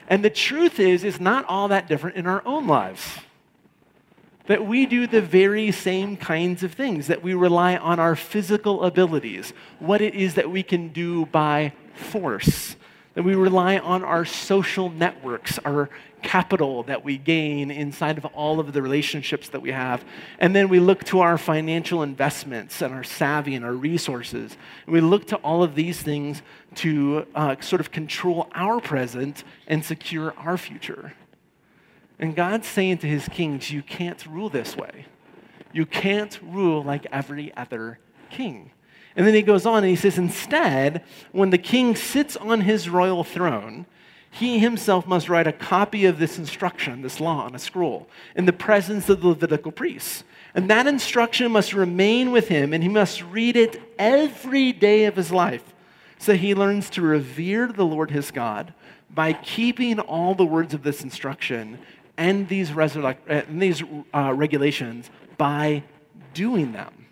And 0.07 0.23
the 0.23 0.29
truth 0.29 0.79
is, 0.79 1.03
it's 1.03 1.19
not 1.19 1.45
all 1.45 1.67
that 1.69 1.87
different 1.87 2.15
in 2.15 2.27
our 2.27 2.43
own 2.45 2.67
lives. 2.67 3.19
That 4.47 4.67
we 4.67 4.85
do 4.85 5.07
the 5.07 5.21
very 5.21 5.71
same 5.71 6.17
kinds 6.17 6.61
of 6.63 6.73
things, 6.73 7.07
that 7.07 7.23
we 7.23 7.33
rely 7.33 7.77
on 7.77 7.99
our 7.99 8.15
physical 8.15 8.83
abilities, 8.83 9.53
what 9.79 10.01
it 10.01 10.13
is 10.13 10.35
that 10.35 10.51
we 10.51 10.61
can 10.61 10.89
do 10.89 11.25
by 11.27 11.73
force, 11.95 12.75
that 13.15 13.23
we 13.23 13.33
rely 13.33 13.77
on 13.77 14.03
our 14.03 14.25
social 14.25 14.89
networks, 14.89 15.57
our 15.59 15.89
capital 16.25 16.83
that 16.83 17.03
we 17.03 17.17
gain 17.17 17.69
inside 17.69 18.17
of 18.17 18.25
all 18.25 18.59
of 18.59 18.73
the 18.73 18.81
relationships 18.81 19.49
that 19.49 19.61
we 19.61 19.71
have. 19.71 20.03
And 20.39 20.55
then 20.55 20.69
we 20.69 20.79
look 20.79 21.03
to 21.05 21.19
our 21.19 21.37
financial 21.37 22.01
investments 22.01 22.81
and 22.81 22.93
our 22.93 23.03
savvy 23.03 23.55
and 23.55 23.63
our 23.63 23.73
resources. 23.73 24.57
And 24.85 24.93
we 24.93 25.01
look 25.01 25.27
to 25.27 25.35
all 25.37 25.63
of 25.63 25.75
these 25.75 26.01
things 26.01 26.41
to 26.75 27.25
uh, 27.35 27.55
sort 27.61 27.79
of 27.79 27.91
control 27.91 28.49
our 28.53 28.81
present 28.81 29.43
and 29.67 29.85
secure 29.85 30.33
our 30.37 30.57
future. 30.57 31.13
And 32.19 32.35
God's 32.35 32.67
saying 32.67 32.99
to 32.99 33.07
his 33.07 33.27
kings, 33.27 33.71
You 33.71 33.81
can't 33.81 34.25
rule 34.25 34.49
this 34.49 34.75
way. 34.75 35.05
You 35.73 35.85
can't 35.85 36.39
rule 36.41 36.83
like 36.83 37.05
every 37.11 37.53
other 37.55 37.99
king. 38.29 38.71
And 39.15 39.25
then 39.25 39.33
he 39.33 39.41
goes 39.41 39.65
on 39.65 39.77
and 39.77 39.89
he 39.89 39.95
says, 39.95 40.17
Instead, 40.17 41.03
when 41.31 41.49
the 41.49 41.57
king 41.57 41.95
sits 41.95 42.35
on 42.35 42.61
his 42.61 42.89
royal 42.89 43.23
throne, 43.23 43.85
he 44.29 44.59
himself 44.59 45.07
must 45.07 45.29
write 45.29 45.47
a 45.47 45.53
copy 45.53 46.05
of 46.05 46.19
this 46.19 46.37
instruction, 46.37 47.01
this 47.01 47.21
law, 47.21 47.45
on 47.45 47.55
a 47.55 47.59
scroll, 47.59 48.09
in 48.35 48.45
the 48.45 48.51
presence 48.51 49.07
of 49.07 49.21
the 49.21 49.29
Levitical 49.29 49.71
priests. 49.71 50.25
And 50.53 50.69
that 50.69 50.87
instruction 50.87 51.51
must 51.53 51.73
remain 51.73 52.31
with 52.31 52.49
him, 52.49 52.73
and 52.73 52.83
he 52.83 52.89
must 52.89 53.23
read 53.23 53.55
it 53.55 53.81
every 53.97 54.73
day 54.73 55.05
of 55.05 55.15
his 55.15 55.31
life. 55.31 55.73
So 56.17 56.33
he 56.33 56.53
learns 56.53 56.89
to 56.91 57.01
revere 57.01 57.71
the 57.71 57.85
Lord 57.85 58.11
his 58.11 58.31
God 58.31 58.73
by 59.09 59.31
keeping 59.31 59.99
all 59.99 60.35
the 60.35 60.45
words 60.45 60.73
of 60.73 60.83
this 60.83 61.01
instruction 61.01 61.79
and 62.17 62.47
these, 62.47 62.73
resurrect, 62.73 63.29
uh, 63.29 63.43
and 63.47 63.61
these 63.61 63.83
uh, 64.13 64.33
regulations 64.33 65.09
by 65.37 65.83
doing 66.33 66.71
them 66.71 67.05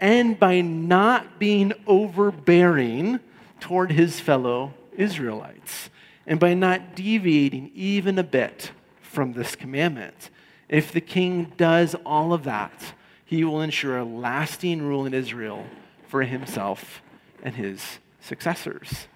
and 0.00 0.38
by 0.38 0.60
not 0.60 1.38
being 1.38 1.72
overbearing 1.86 3.20
toward 3.60 3.92
his 3.92 4.18
fellow 4.18 4.72
Israelites, 4.96 5.90
and 6.26 6.40
by 6.40 6.54
not 6.54 6.96
deviating 6.96 7.70
even 7.74 8.18
a 8.18 8.22
bit 8.22 8.72
from 9.02 9.34
this 9.34 9.54
commandment. 9.54 10.30
If 10.68 10.92
the 10.92 11.00
king 11.00 11.52
does 11.56 11.94
all 12.06 12.32
of 12.32 12.44
that, 12.44 12.94
he 13.24 13.44
will 13.44 13.60
ensure 13.60 13.98
a 13.98 14.04
lasting 14.04 14.82
rule 14.82 15.04
in 15.04 15.14
Israel 15.14 15.66
for 16.06 16.22
himself 16.22 17.02
and 17.42 17.54
his 17.54 17.98
successors. 18.20 19.06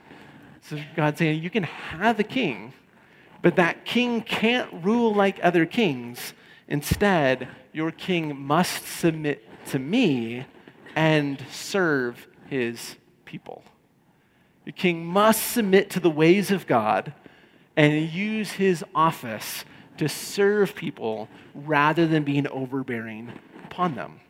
So 0.63 0.79
God's 0.97 1.19
saying, 1.19 1.43
you 1.43 1.51
can 1.51 1.65
have 1.65 2.21
a 2.21 2.25
king, 2.25 2.73
but 3.45 3.57
that 3.57 3.85
king 3.85 4.23
can't 4.23 4.73
rule 4.83 5.15
like 5.15 5.39
other 5.43 5.67
kings. 5.67 6.33
Instead, 6.67 7.47
your 7.75 7.91
king 7.91 8.35
must 8.41 8.87
submit 8.87 9.47
to 9.67 9.79
me 9.79 10.47
and 10.97 11.45
serve 11.51 12.27
his 12.47 12.97
people. 13.27 13.63
The 14.65 14.73
king 14.73 15.05
must 15.05 15.53
submit 15.53 15.91
to 15.91 16.01
the 16.01 16.09
ways 16.09 16.51
of 16.51 16.67
God 16.67 17.13
and 17.77 18.09
use 18.09 18.53
his 18.53 18.83
office 18.95 19.67
to 19.99 20.09
serve 20.09 20.75
people 20.75 21.29
rather 21.55 22.07
than 22.07 22.25
being 22.25 22.49
overbearing 22.49 23.31
upon 23.65 23.95
them. 23.95 24.21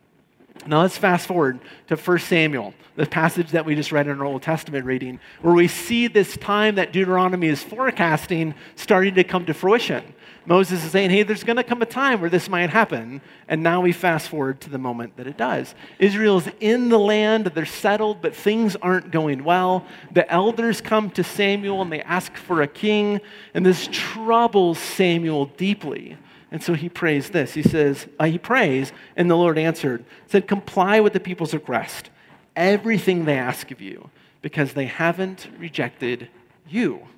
Now 0.67 0.81
let's 0.83 0.97
fast 0.97 1.27
forward 1.27 1.61
to 1.89 1.97
1 1.97 2.19
Samuel, 2.21 2.73
the 2.97 3.07
passage 3.07 3.51
that 3.51 3.67
we 3.67 3.75
just 3.75 3.93
read 3.93 4.07
in 4.07 4.19
our 4.19 4.25
Old 4.25 4.43
Testament 4.43 4.87
reading, 4.87 5.21
where 5.43 5.55
we 5.55 5.69
see 5.69 6.07
this 6.07 6.37
time 6.39 6.77
that 6.77 6.93
Deuteronomy 6.93 7.49
is 7.49 7.63
forecasting 7.63 8.55
starting 8.75 9.15
to 9.17 9.25
come 9.25 9.45
to 9.47 9.55
fruition. 9.55 10.03
Moses 10.47 10.85
is 10.85 10.91
saying, 10.91 11.11
hey, 11.11 11.23
there's 11.23 11.45
going 11.45 11.57
to 11.57 11.65
come 11.65 11.81
a 11.81 11.87
time 11.87 12.21
where 12.21 12.31
this 12.31 12.49
might 12.49 12.69
happen. 12.69 13.23
And 13.49 13.63
now 13.63 13.81
we 13.81 13.93
fast 13.93 14.29
forward 14.29 14.61
to 14.63 14.71
the 14.71 14.79
moment 14.79 15.17
that 15.17 15.27
it 15.27 15.37
does. 15.37 15.75
Israel's 15.99 16.49
in 16.61 16.91
the 16.91 16.99
land, 16.99 17.47
they're 17.47 17.65
settled, 17.65 18.21
but 18.21 18.35
things 18.35 18.77
aren't 18.77 19.11
going 19.11 19.45
well. 19.45 19.87
The 20.13 20.31
elders 20.31 20.81
come 20.81 21.11
to 21.13 21.25
Samuel 21.25 21.81
and 21.81 21.91
they 21.91 22.03
ask 22.03 22.37
for 22.37 22.61
a 22.61 22.69
king, 22.69 23.21
and 23.55 23.65
this 23.65 23.89
troubles 23.91 24.79
Samuel 24.79 25.47
deeply. 25.47 26.19
And 26.55 26.63
so 26.63 26.75
he 26.75 26.89
prays 26.89 27.31
this. 27.31 27.55
He 27.55 27.65
says, 27.65 28.07
uh, 28.21 28.27
he 28.27 28.39
prays, 28.39 28.93
and 29.17 29.29
the 29.29 29.35
Lord 29.35 29.59
answered, 29.59 30.05
said, 30.29 30.47
comply 30.47 31.01
with 31.01 31.13
the 31.13 31.19
people's 31.19 31.53
request, 31.53 32.11
everything 32.55 33.25
they 33.25 33.37
ask 33.37 33.73
of 33.73 33.81
you, 33.81 34.09
because 34.41 34.73
they 34.73 34.87
haven't 34.87 35.49
rejected 35.59 36.29
you. 36.69 37.09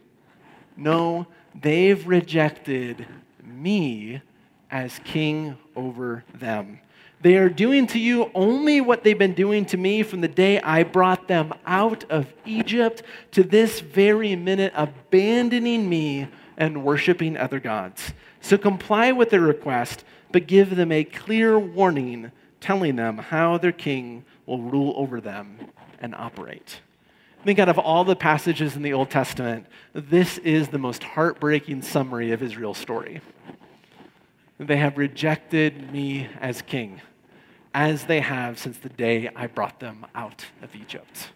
No, 0.74 1.26
they've 1.54 2.08
rejected 2.08 3.06
me 3.44 4.22
as 4.70 5.00
king 5.04 5.58
over 5.76 6.24
them. 6.32 6.80
They 7.20 7.36
are 7.36 7.50
doing 7.50 7.86
to 7.88 7.98
you 7.98 8.30
only 8.34 8.80
what 8.80 9.04
they've 9.04 9.18
been 9.18 9.34
doing 9.34 9.66
to 9.66 9.76
me 9.76 10.02
from 10.02 10.22
the 10.22 10.28
day 10.28 10.62
I 10.62 10.82
brought 10.82 11.28
them 11.28 11.52
out 11.66 12.04
of 12.10 12.32
Egypt 12.46 13.02
to 13.32 13.42
this 13.42 13.80
very 13.80 14.34
minute, 14.34 14.72
abandoning 14.74 15.90
me 15.90 16.28
and 16.56 16.82
worshiping 16.82 17.36
other 17.36 17.60
gods. 17.60 18.14
So 18.46 18.56
comply 18.56 19.10
with 19.10 19.30
their 19.30 19.40
request, 19.40 20.04
but 20.30 20.46
give 20.46 20.76
them 20.76 20.92
a 20.92 21.02
clear 21.02 21.58
warning 21.58 22.30
telling 22.60 22.94
them 22.94 23.18
how 23.18 23.58
their 23.58 23.72
king 23.72 24.24
will 24.46 24.60
rule 24.60 24.94
over 24.96 25.20
them 25.20 25.58
and 25.98 26.14
operate 26.14 26.80
I 27.40 27.44
think 27.44 27.58
out 27.58 27.68
of 27.68 27.78
all 27.78 28.04
the 28.04 28.14
passages 28.14 28.76
in 28.76 28.82
the 28.82 28.92
Old 28.92 29.10
Testament, 29.10 29.66
this 29.92 30.38
is 30.38 30.68
the 30.68 30.78
most 30.78 31.02
heartbreaking 31.02 31.82
summary 31.82 32.30
of 32.30 32.42
Israel's 32.42 32.78
story. 32.78 33.20
They 34.58 34.76
have 34.76 34.96
rejected 34.96 35.92
me 35.92 36.28
as 36.40 36.62
king, 36.62 37.00
as 37.74 38.06
they 38.06 38.20
have 38.20 38.58
since 38.60 38.78
the 38.78 38.88
day 38.88 39.28
I 39.34 39.48
brought 39.48 39.80
them 39.80 40.06
out 40.14 40.46
of 40.62 40.74
Egypt. 40.74 41.30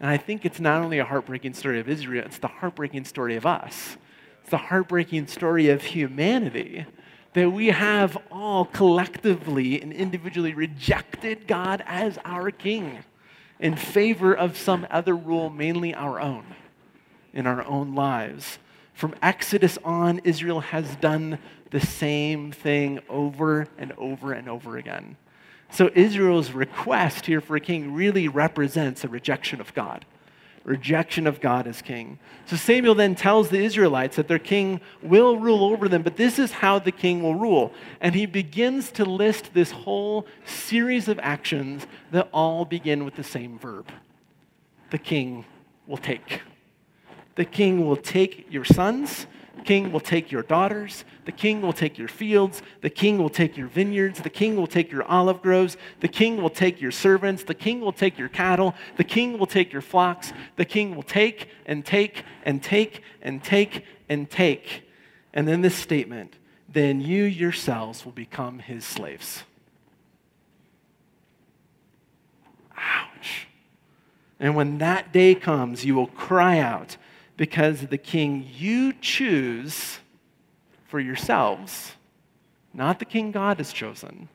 And 0.00 0.10
I 0.10 0.16
think 0.16 0.44
it's 0.44 0.60
not 0.60 0.82
only 0.82 0.98
a 0.98 1.04
heartbreaking 1.04 1.54
story 1.54 1.80
of 1.80 1.88
Israel, 1.88 2.24
it's 2.26 2.38
the 2.38 2.48
heartbreaking 2.48 3.04
story 3.04 3.36
of 3.36 3.46
us. 3.46 3.96
It's 4.42 4.50
the 4.50 4.56
heartbreaking 4.56 5.28
story 5.28 5.68
of 5.68 5.82
humanity 5.82 6.84
that 7.32 7.50
we 7.50 7.68
have 7.68 8.18
all 8.28 8.64
collectively 8.64 9.80
and 9.80 9.92
individually 9.92 10.52
rejected 10.52 11.46
God 11.46 11.82
as 11.86 12.18
our 12.24 12.50
king 12.50 12.98
in 13.60 13.76
favor 13.76 14.34
of 14.34 14.58
some 14.58 14.84
other 14.90 15.14
rule, 15.14 15.48
mainly 15.48 15.94
our 15.94 16.20
own, 16.20 16.44
in 17.32 17.46
our 17.46 17.64
own 17.64 17.94
lives. 17.94 18.58
From 18.94 19.14
Exodus 19.22 19.78
on, 19.84 20.18
Israel 20.24 20.60
has 20.60 20.96
done 20.96 21.38
the 21.70 21.80
same 21.80 22.50
thing 22.50 22.98
over 23.08 23.68
and 23.78 23.92
over 23.92 24.32
and 24.32 24.48
over 24.48 24.76
again. 24.76 25.16
So 25.70 25.88
Israel's 25.94 26.50
request 26.50 27.26
here 27.26 27.40
for 27.40 27.54
a 27.54 27.60
king 27.60 27.94
really 27.94 28.26
represents 28.26 29.04
a 29.04 29.08
rejection 29.08 29.60
of 29.60 29.72
God 29.72 30.04
rejection 30.64 31.26
of 31.26 31.40
God 31.40 31.66
as 31.66 31.82
king. 31.82 32.18
So 32.46 32.56
Samuel 32.56 32.94
then 32.94 33.14
tells 33.14 33.48
the 33.48 33.64
Israelites 33.64 34.16
that 34.16 34.28
their 34.28 34.38
king 34.38 34.80
will 35.02 35.38
rule 35.38 35.64
over 35.64 35.88
them, 35.88 36.02
but 36.02 36.16
this 36.16 36.38
is 36.38 36.52
how 36.52 36.78
the 36.78 36.92
king 36.92 37.22
will 37.22 37.34
rule. 37.34 37.72
And 38.00 38.14
he 38.14 38.26
begins 38.26 38.90
to 38.92 39.04
list 39.04 39.54
this 39.54 39.70
whole 39.70 40.26
series 40.44 41.08
of 41.08 41.18
actions 41.20 41.86
that 42.10 42.28
all 42.32 42.64
begin 42.64 43.04
with 43.04 43.16
the 43.16 43.24
same 43.24 43.58
verb 43.58 43.90
the 44.92 44.98
king 44.98 45.44
will 45.86 45.96
take. 45.96 46.42
The 47.34 47.46
king 47.46 47.86
will 47.86 47.96
take 47.96 48.46
your 48.50 48.64
sons 48.64 49.26
king 49.62 49.92
will 49.92 50.00
take 50.00 50.30
your 50.30 50.42
daughters. 50.42 51.04
The 51.24 51.32
king 51.32 51.62
will 51.62 51.72
take 51.72 51.96
your 51.98 52.08
fields. 52.08 52.62
The 52.80 52.90
king 52.90 53.18
will 53.18 53.30
take 53.30 53.56
your 53.56 53.68
vineyards. 53.68 54.20
The 54.20 54.30
king 54.30 54.56
will 54.56 54.66
take 54.66 54.92
your 54.92 55.04
olive 55.04 55.40
groves. 55.40 55.76
The 56.00 56.08
king 56.08 56.42
will 56.42 56.50
take 56.50 56.80
your 56.80 56.90
servants. 56.90 57.44
The 57.44 57.54
king 57.54 57.80
will 57.80 57.92
take 57.92 58.18
your 58.18 58.28
cattle. 58.28 58.74
The 58.96 59.04
king 59.04 59.38
will 59.38 59.46
take 59.46 59.72
your 59.72 59.82
flocks. 59.82 60.32
The 60.56 60.64
king 60.64 60.94
will 60.94 61.02
take 61.02 61.48
and 61.66 61.84
take 61.84 62.24
and 62.44 62.62
take 62.62 63.02
and 63.22 63.42
take 63.42 63.84
and 64.08 64.28
take. 64.28 64.88
And 65.32 65.48
then 65.48 65.62
this 65.62 65.76
statement 65.76 66.36
then 66.68 67.00
you 67.00 67.24
yourselves 67.24 68.04
will 68.04 68.12
become 68.12 68.58
his 68.58 68.84
slaves. 68.84 69.44
Ouch. 72.76 73.46
And 74.40 74.56
when 74.56 74.78
that 74.78 75.12
day 75.12 75.34
comes, 75.34 75.84
you 75.84 75.94
will 75.94 76.06
cry 76.06 76.58
out 76.58 76.96
because 77.42 77.80
the 77.88 77.98
king 77.98 78.48
you 78.56 78.92
choose 78.92 79.98
for 80.86 81.00
yourselves, 81.00 81.96
not 82.72 83.00
the 83.00 83.04
king 83.04 83.32
God 83.32 83.56
has 83.56 83.72
chosen, 83.72 84.28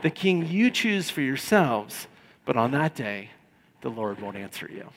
the 0.00 0.08
king 0.08 0.46
you 0.46 0.70
choose 0.70 1.10
for 1.10 1.20
yourselves, 1.20 2.06
but 2.46 2.56
on 2.56 2.70
that 2.70 2.94
day, 2.94 3.28
the 3.82 3.90
Lord 3.90 4.18
won't 4.18 4.38
answer 4.38 4.66
you. 4.72 4.88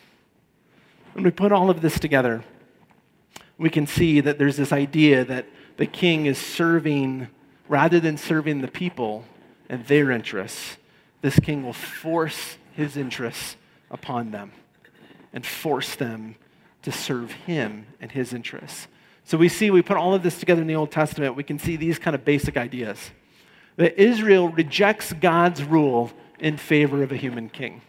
When 1.12 1.26
we 1.26 1.30
put 1.30 1.52
all 1.52 1.70
of 1.70 1.82
this 1.82 2.00
together, 2.00 2.42
we 3.58 3.70
can 3.70 3.86
see 3.86 4.22
that 4.22 4.38
there's 4.38 4.56
this 4.56 4.72
idea 4.72 5.26
that 5.26 5.46
the 5.76 5.88
king 5.88 6.26
is 6.26 6.38
serving, 6.38 7.28
rather 7.68 8.00
than 8.00 8.16
serving 8.16 8.62
the 8.62 8.70
people 8.70 9.26
and 9.68 9.86
their 9.88 10.10
interests, 10.10 10.78
this 11.20 11.38
king 11.38 11.66
will 11.66 11.74
force 11.74 12.58
his 12.72 12.96
interests 12.96 13.58
upon 13.92 14.32
them 14.32 14.54
and 15.34 15.46
force 15.46 15.98
them 15.98 16.38
to 16.88 16.91
serve 16.93 17.34
him 17.34 17.86
and 18.00 18.10
his 18.13 18.32
interests. 18.32 18.88
So 19.26 19.38
we 19.38 19.50
see, 19.50 19.71
we 19.71 19.82
put 19.82 19.97
all 19.97 20.13
of 20.13 20.23
this 20.23 20.39
together 20.39 20.62
in 20.62 20.67
the 20.67 20.76
Old 20.76 20.89
Testament, 20.89 21.36
we 21.36 21.43
can 21.43 21.60
see 21.60 21.76
these 21.76 22.00
kind 22.00 22.15
of 22.15 22.23
basic 22.23 22.56
ideas 22.56 23.12
that 23.76 24.02
Israel 24.02 24.47
rejects 24.47 25.12
God's 25.12 25.65
rule 25.65 26.13
in 26.39 26.56
favor 26.56 27.04
of 27.04 27.12
a 27.12 27.17
human 27.17 27.50
king. 27.50 27.82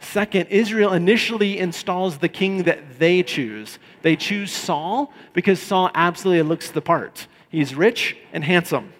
Second, 0.00 0.48
Israel 0.48 0.94
initially 0.94 1.60
installs 1.60 2.18
the 2.18 2.28
king 2.28 2.64
that 2.64 2.98
they 2.98 3.22
choose. 3.22 3.78
They 4.02 4.16
choose 4.16 4.50
Saul 4.50 5.12
because 5.32 5.62
Saul 5.62 5.92
absolutely 5.94 6.42
looks 6.42 6.72
the 6.72 6.82
part. 6.82 7.28
He's 7.48 7.72
rich 7.76 8.16
and 8.32 8.42
handsome. 8.42 8.92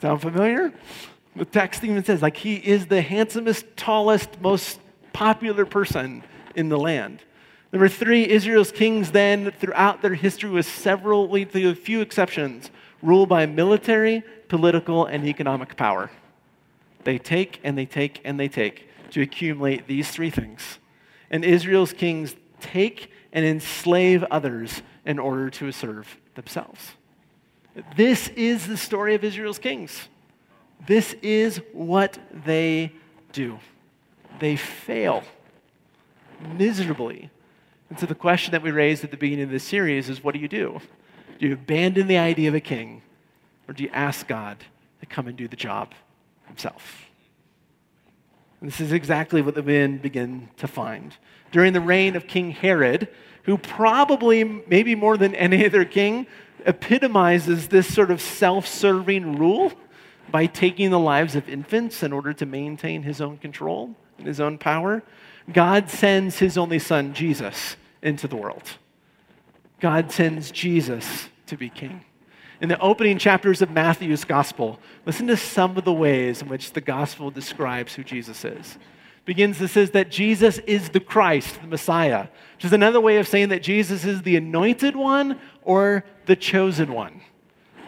Sound 0.00 0.22
familiar? 0.22 0.72
The 1.36 1.44
text 1.44 1.84
even 1.84 2.02
says, 2.02 2.22
like, 2.22 2.38
he 2.38 2.54
is 2.54 2.86
the 2.86 3.02
handsomest, 3.02 3.66
tallest, 3.76 4.40
most 4.40 4.80
popular 5.12 5.66
person 5.66 6.24
in 6.60 6.68
the 6.68 6.78
land. 6.78 7.24
Number 7.72 7.88
three, 7.88 8.28
Israel's 8.28 8.70
kings 8.70 9.10
then, 9.10 9.50
throughout 9.50 10.02
their 10.02 10.14
history, 10.14 10.50
with 10.50 10.66
several, 10.66 11.26
with 11.26 11.54
a 11.56 11.74
few 11.74 12.00
exceptions, 12.00 12.70
rule 13.02 13.26
by 13.26 13.46
military, 13.46 14.22
political, 14.48 15.06
and 15.06 15.26
economic 15.26 15.76
power. 15.76 16.10
They 17.02 17.18
take 17.18 17.60
and 17.64 17.76
they 17.76 17.86
take 17.86 18.20
and 18.24 18.38
they 18.38 18.48
take. 18.48 18.86
to 19.10 19.22
accumulate 19.22 19.86
these 19.86 20.10
three 20.10 20.30
things. 20.30 20.78
And 21.30 21.44
Israel's 21.44 21.92
kings 21.92 22.34
take 22.60 23.10
and 23.32 23.44
enslave 23.44 24.24
others 24.30 24.82
in 25.04 25.18
order 25.18 25.50
to 25.50 25.72
serve 25.72 26.18
themselves. 26.34 26.92
This 27.96 28.28
is 28.30 28.66
the 28.66 28.76
story 28.76 29.14
of 29.14 29.24
Israel's 29.24 29.58
kings. 29.58 30.08
This 30.86 31.14
is 31.22 31.60
what 31.72 32.18
they 32.44 32.92
do. 33.32 33.58
They 34.40 34.56
fail 34.56 35.22
miserably. 36.56 37.30
And 37.88 37.98
so 37.98 38.06
the 38.06 38.14
question 38.14 38.52
that 38.52 38.62
we 38.62 38.70
raised 38.70 39.04
at 39.04 39.10
the 39.10 39.16
beginning 39.16 39.44
of 39.44 39.50
this 39.50 39.64
series 39.64 40.08
is 40.08 40.22
what 40.22 40.34
do 40.34 40.40
you 40.40 40.48
do? 40.48 40.80
Do 41.38 41.46
you 41.48 41.54
abandon 41.54 42.06
the 42.06 42.18
idea 42.18 42.48
of 42.48 42.54
a 42.54 42.60
king, 42.60 43.02
or 43.66 43.74
do 43.74 43.82
you 43.82 43.90
ask 43.92 44.26
God 44.26 44.58
to 45.00 45.06
come 45.06 45.26
and 45.26 45.36
do 45.36 45.48
the 45.48 45.56
job 45.56 45.92
himself? 46.46 47.06
And 48.60 48.70
this 48.70 48.80
is 48.80 48.92
exactly 48.92 49.40
what 49.40 49.54
the 49.54 49.62
men 49.62 49.98
begin 49.98 50.50
to 50.58 50.68
find. 50.68 51.16
During 51.50 51.72
the 51.72 51.80
reign 51.80 52.14
of 52.14 52.26
King 52.26 52.50
Herod, 52.50 53.08
who 53.44 53.56
probably, 53.56 54.44
maybe 54.44 54.94
more 54.94 55.16
than 55.16 55.34
any 55.34 55.64
other 55.64 55.84
king, 55.84 56.26
epitomizes 56.66 57.68
this 57.68 57.92
sort 57.92 58.10
of 58.10 58.20
self 58.20 58.66
serving 58.66 59.38
rule 59.38 59.72
by 60.30 60.46
taking 60.46 60.90
the 60.90 60.98
lives 60.98 61.34
of 61.34 61.48
infants 61.48 62.02
in 62.02 62.12
order 62.12 62.32
to 62.34 62.46
maintain 62.46 63.02
his 63.02 63.20
own 63.20 63.38
control 63.38 63.94
and 64.18 64.26
his 64.26 64.40
own 64.40 64.58
power. 64.58 65.02
God 65.52 65.90
sends 65.90 66.38
his 66.38 66.56
only 66.56 66.78
son, 66.78 67.14
Jesus, 67.14 67.76
into 68.02 68.28
the 68.28 68.36
world. 68.36 68.78
God 69.80 70.12
sends 70.12 70.50
Jesus 70.50 71.28
to 71.46 71.56
be 71.56 71.68
king. 71.68 72.04
In 72.60 72.68
the 72.68 72.78
opening 72.78 73.18
chapters 73.18 73.62
of 73.62 73.70
Matthew's 73.70 74.24
gospel, 74.24 74.78
listen 75.06 75.26
to 75.28 75.36
some 75.36 75.78
of 75.78 75.84
the 75.84 75.92
ways 75.92 76.42
in 76.42 76.48
which 76.48 76.72
the 76.72 76.80
gospel 76.80 77.30
describes 77.30 77.94
who 77.94 78.04
Jesus 78.04 78.44
is. 78.44 78.78
Begins, 79.24 79.58
this 79.58 79.72
says 79.72 79.92
that 79.92 80.10
Jesus 80.10 80.58
is 80.58 80.90
the 80.90 81.00
Christ, 81.00 81.60
the 81.60 81.68
Messiah, 81.68 82.28
which 82.54 82.64
is 82.64 82.72
another 82.72 83.00
way 83.00 83.16
of 83.16 83.28
saying 83.28 83.48
that 83.48 83.62
Jesus 83.62 84.04
is 84.04 84.22
the 84.22 84.36
anointed 84.36 84.96
one 84.96 85.38
or 85.62 86.04
the 86.26 86.36
chosen 86.36 86.92
one. 86.92 87.22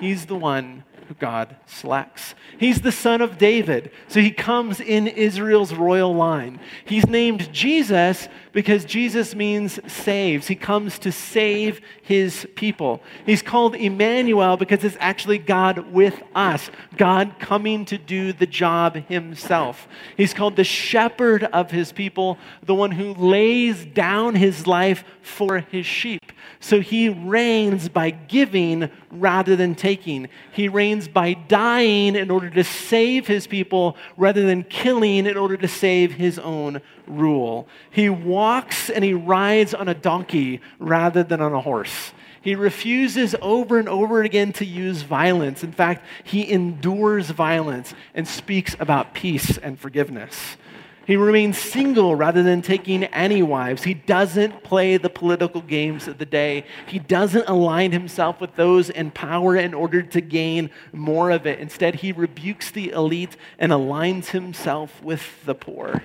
He's 0.01 0.27
the 0.27 0.37
one 0.37 0.85
God 1.19 1.57
selects. 1.67 2.35
He's 2.59 2.81
the 2.81 2.93
son 2.93 3.21
of 3.21 3.39
David, 3.39 3.91
so 4.09 4.21
he 4.21 4.31
comes 4.31 4.81
in 4.81 5.07
Israel's 5.07 5.75
royal 5.75 6.15
line. 6.15 6.61
He's 6.85 7.07
named 7.07 7.53
Jesus 7.53 8.29
because 8.53 8.85
Jesus 8.85 9.35
means 9.35 9.81
saves. 9.91 10.47
He 10.47 10.55
comes 10.55 10.99
to 11.01 11.13
save 11.13 11.81
his 12.03 12.47
people. 12.55 13.03
He's 13.25 13.43
called 13.43 13.75
Emmanuel 13.75 14.57
because 14.57 14.85
it's 14.85 14.97
actually 15.01 15.39
God 15.39 15.93
with 15.93 16.23
us, 16.35 16.71
God 16.97 17.37
coming 17.39 17.85
to 17.87 17.99
do 17.99 18.33
the 18.33 18.47
job 18.47 18.97
himself. 19.09 19.89
He's 20.17 20.35
called 20.35 20.57
the 20.57 20.65
shepherd 20.65 21.45
of 21.45 21.71
his 21.71 21.93
people, 21.93 22.39
the 22.65 22.75
one 22.75 22.91
who 22.91 23.15
lays 23.15 23.85
down 23.87 24.35
his 24.35 24.67
life 24.67 25.05
for 25.23 25.59
his 25.59 25.87
sheep. 25.87 26.21
So 26.61 26.81
he 26.81 27.09
reigns 27.09 27.89
by 27.89 28.11
giving 28.11 28.91
rather 29.11 29.57
than 29.57 29.75
taking. 29.75 30.29
He 30.53 30.69
reigns 30.69 31.09
by 31.09 31.35
dying 31.35 32.15
in 32.15 32.31
order 32.31 32.51
to 32.51 32.65
save 32.65 33.27
his 33.27 33.47
people 33.47 33.97
rather 34.17 34.47
than 34.47 34.63
killing 34.65 35.27
in 35.27 35.37
order 35.37 35.57
to 35.57 35.69
save 35.69 36.13
his 36.13 36.39
own 36.39 36.81
rule. 37.07 37.69
He 37.91 38.09
walks 38.09 38.91
and 38.91 39.05
he 39.05 39.15
rides 39.15 39.75
on 39.75 39.89
a 39.89 39.95
donkey 39.95 40.61
rather 40.79 41.23
than 41.23 41.41
on 41.41 41.53
a 41.53 41.61
horse. 41.61 42.13
He 42.43 42.57
refuses 42.57 43.37
over 43.41 43.79
and 43.79 43.89
over 43.89 44.23
again 44.23 44.53
to 44.55 44.65
use 44.65 45.03
violence. 45.03 45.63
In 45.63 45.73
fact, 45.73 46.05
he 46.25 46.51
endures 46.51 47.31
violence 47.31 47.95
and 48.15 48.27
speaks 48.27 48.75
about 48.81 49.15
peace 49.15 49.59
and 49.59 49.79
forgiveness. 49.79 50.57
He 51.05 51.17
remains 51.17 51.59
single 51.59 52.15
rather 52.15 52.43
than 52.43 52.63
taking 52.63 53.05
any 53.05 53.43
wives. 53.43 53.83
He 53.83 53.95
doesn't 53.95 54.63
play 54.63 54.97
the 54.97 55.11
political 55.11 55.61
games 55.61 56.07
of 56.07 56.19
the 56.19 56.27
day. 56.27 56.65
He 56.87 57.01
doesn't 57.01 57.49
align 57.49 57.91
himself 57.91 58.41
with 58.41 58.55
those 58.55 58.89
in 58.89 59.11
power 59.11 59.57
in 59.57 59.75
order 59.75 60.03
to 60.03 60.21
gain 60.21 60.71
more 60.93 61.31
of 61.31 61.47
it. 61.47 61.59
Instead, 61.59 61.97
he 61.97 62.13
rebukes 62.13 62.71
the 62.71 62.91
elite 62.91 63.37
and 63.59 63.73
aligns 63.73 64.27
himself 64.27 65.03
with 65.03 65.45
the 65.45 65.55
poor. 65.55 66.03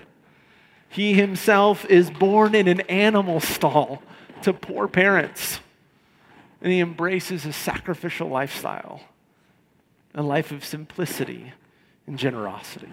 He 0.90 1.14
himself 1.14 1.86
is 1.86 2.10
born 2.10 2.56
in 2.56 2.68
an 2.68 2.82
animal 2.82 3.40
stall 3.40 4.02
to 4.44 4.54
poor 4.54 4.88
parents, 4.88 5.60
and 6.62 6.72
he 6.72 6.80
embraces 6.80 7.46
a 7.46 7.54
sacrificial 7.54 8.30
lifestyle, 8.30 9.02
a 10.16 10.24
life 10.24 10.52
of 10.52 10.64
simplicity 10.64 11.54
and 12.06 12.18
generosity. 12.18 12.92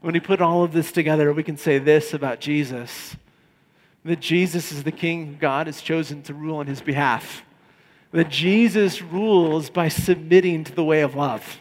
When 0.00 0.14
we 0.14 0.20
put 0.20 0.40
all 0.40 0.62
of 0.62 0.72
this 0.72 0.92
together, 0.92 1.32
we 1.32 1.42
can 1.42 1.56
say 1.56 1.78
this 1.78 2.14
about 2.14 2.40
Jesus 2.40 3.16
that 4.04 4.20
Jesus 4.20 4.72
is 4.72 4.84
the 4.84 4.92
king 4.92 5.36
God 5.38 5.66
has 5.66 5.82
chosen 5.82 6.22
to 6.22 6.34
rule 6.34 6.58
on 6.58 6.66
his 6.66 6.80
behalf. 6.80 7.42
That 8.12 8.30
Jesus 8.30 9.02
rules 9.02 9.68
by 9.68 9.88
submitting 9.88 10.64
to 10.64 10.74
the 10.74 10.84
way 10.84 11.02
of 11.02 11.14
love. 11.14 11.60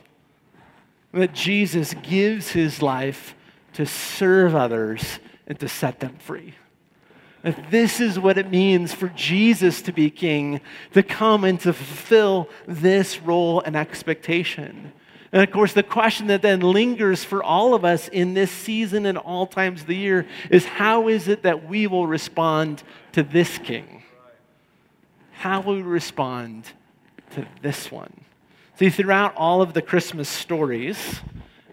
That 1.12 1.34
Jesus 1.34 1.94
gives 2.04 2.52
his 2.52 2.82
life 2.82 3.36
to 3.74 3.86
serve 3.86 4.56
others 4.56 5.20
and 5.48 5.60
to 5.60 5.68
set 5.68 6.00
them 6.00 6.18
free. 6.20 6.54
This 7.72 8.00
is 8.00 8.20
what 8.20 8.38
it 8.38 8.50
means 8.50 8.94
for 8.94 9.08
Jesus 9.10 9.82
to 9.84 9.94
be 9.94 10.10
king, 10.10 10.60
to 10.94 11.04
come 11.04 11.44
and 11.44 11.60
to 11.62 11.72
fulfill 11.72 12.50
this 12.68 13.22
role 13.22 13.62
and 13.62 13.76
expectation. 13.76 14.92
And 15.32 15.44
of 15.44 15.52
course, 15.52 15.74
the 15.74 15.84
question 15.84 16.28
that 16.28 16.42
then 16.42 16.62
lingers 16.62 17.24
for 17.24 17.44
all 17.44 17.74
of 17.74 17.86
us 17.86 18.08
in 18.08 18.34
this 18.34 18.52
season 18.52 19.06
and 19.06 19.18
all 19.18 19.46
times 19.46 19.82
of 19.82 19.88
the 19.88 19.96
year 19.96 20.26
is 20.50 20.66
how 20.66 21.08
is 21.08 21.28
it 21.28 21.44
that 21.44 21.68
we 21.68 21.88
will 21.88 22.08
respond 22.08 22.84
to 23.14 23.24
this 23.24 23.58
king? 23.58 24.04
How 25.32 25.62
will 25.62 25.76
we 25.76 25.82
respond 25.82 26.66
to 27.32 27.46
this 27.62 27.92
one? 27.92 28.22
See, 28.80 28.90
throughout 28.90 29.36
all 29.36 29.62
of 29.62 29.74
the 29.74 29.82
Christmas 29.82 30.30
stories, 30.30 30.98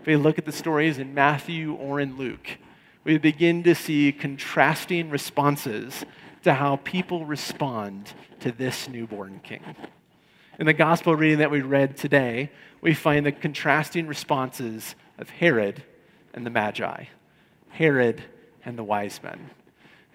if 0.00 0.06
we 0.06 0.16
look 0.16 0.38
at 0.38 0.44
the 0.44 0.52
stories 0.52 0.98
in 0.98 1.14
Matthew 1.14 1.74
or 1.74 2.00
in 2.00 2.16
Luke, 2.16 2.58
we 3.04 3.18
begin 3.18 3.62
to 3.62 3.74
see 3.74 4.12
contrasting 4.12 5.10
responses 5.10 6.04
to 6.42 6.54
how 6.54 6.76
people 6.76 7.26
respond 7.26 8.12
to 8.40 8.50
this 8.50 8.88
newborn 8.88 9.40
king. 9.44 9.62
In 10.58 10.66
the 10.66 10.72
gospel 10.72 11.14
reading 11.14 11.38
that 11.38 11.50
we 11.50 11.62
read 11.62 11.96
today, 11.96 12.50
we 12.80 12.94
find 12.94 13.26
the 13.26 13.32
contrasting 13.32 14.06
responses 14.06 14.94
of 15.18 15.30
Herod 15.30 15.82
and 16.32 16.44
the 16.46 16.50
Magi, 16.50 17.04
Herod 17.70 18.22
and 18.64 18.78
the 18.78 18.84
wise 18.84 19.20
men. 19.22 19.50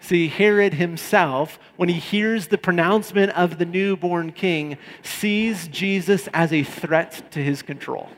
See, 0.00 0.28
Herod 0.28 0.74
himself, 0.74 1.58
when 1.76 1.90
he 1.90 1.98
hears 1.98 2.48
the 2.48 2.58
pronouncement 2.58 3.32
of 3.32 3.58
the 3.58 3.66
newborn 3.66 4.32
king, 4.32 4.78
sees 5.02 5.68
Jesus 5.68 6.26
as 6.32 6.52
a 6.52 6.64
threat 6.64 7.30
to 7.32 7.42
his 7.42 7.62
control. 7.62 8.08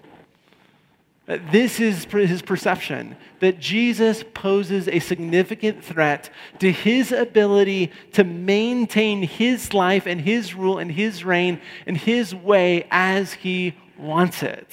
Uh, 1.29 1.39
this 1.53 1.79
is 1.79 2.05
his 2.05 2.43
perception 2.43 3.17
that 3.39 3.61
Jesus 3.61 4.25
poses 4.35 4.89
a 4.89 4.99
significant 4.99 5.85
threat 5.85 6.31
to 6.59 6.73
his 6.73 7.13
ability 7.13 7.93
to 8.13 8.25
maintain 8.25 9.23
his 9.23 9.73
life 9.73 10.07
and 10.07 10.21
his 10.21 10.55
rule 10.55 10.79
and 10.79 10.91
his 10.91 11.25
reign 11.25 11.61
and 11.87 11.97
his 11.97 12.35
way 12.35 12.87
as 12.91 13.35
he 13.35 13.75
wants 13.97 14.43
it. 14.43 14.69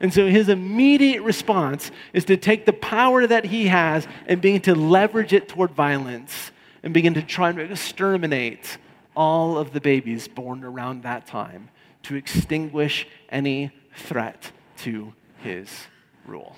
And 0.00 0.12
so 0.12 0.28
his 0.28 0.48
immediate 0.50 1.22
response 1.22 1.90
is 2.12 2.26
to 2.26 2.36
take 2.36 2.66
the 2.66 2.72
power 2.74 3.26
that 3.26 3.46
he 3.46 3.68
has 3.68 4.06
and 4.26 4.40
begin 4.40 4.60
to 4.62 4.74
leverage 4.74 5.32
it 5.32 5.48
toward 5.48 5.70
violence 5.70 6.50
and 6.82 6.92
begin 6.92 7.14
to 7.14 7.22
try 7.22 7.52
to 7.52 7.60
exterminate 7.60 8.78
all 9.16 9.56
of 9.56 9.72
the 9.72 9.80
babies 9.80 10.28
born 10.28 10.62
around 10.62 11.02
that 11.02 11.26
time 11.26 11.70
to 12.02 12.16
extinguish 12.16 13.06
any 13.30 13.70
threat 13.94 14.52
to 14.78 15.12
his 15.42 15.86
rule. 16.26 16.56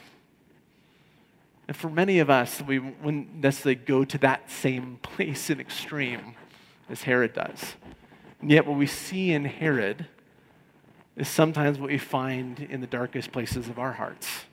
And 1.69 1.77
for 1.77 1.89
many 1.89 2.19
of 2.19 2.29
us, 2.29 2.61
we 2.61 2.79
wouldn't 2.79 3.35
necessarily 3.37 3.77
go 3.77 4.05
to 4.05 4.19
that 4.19 4.51
same 4.51 4.99
place 5.03 5.49
in 5.49 5.61
extreme 5.61 6.35
as 6.89 7.03
Herod 7.03 7.33
does. 7.33 7.75
And 8.41 8.51
yet, 8.51 8.67
what 8.67 8.77
we 8.77 8.87
see 8.87 9.33
in 9.33 9.45
Herod 9.45 10.07
is 11.17 11.29
sometimes 11.29 11.79
what 11.79 11.91
we 11.91 11.99
find 11.99 12.61
in 12.61 12.81
the 12.81 12.87
darkest 12.87 13.33
places 13.33 13.69
of 13.69 13.79
our 13.79 13.93
hearts, 13.93 14.45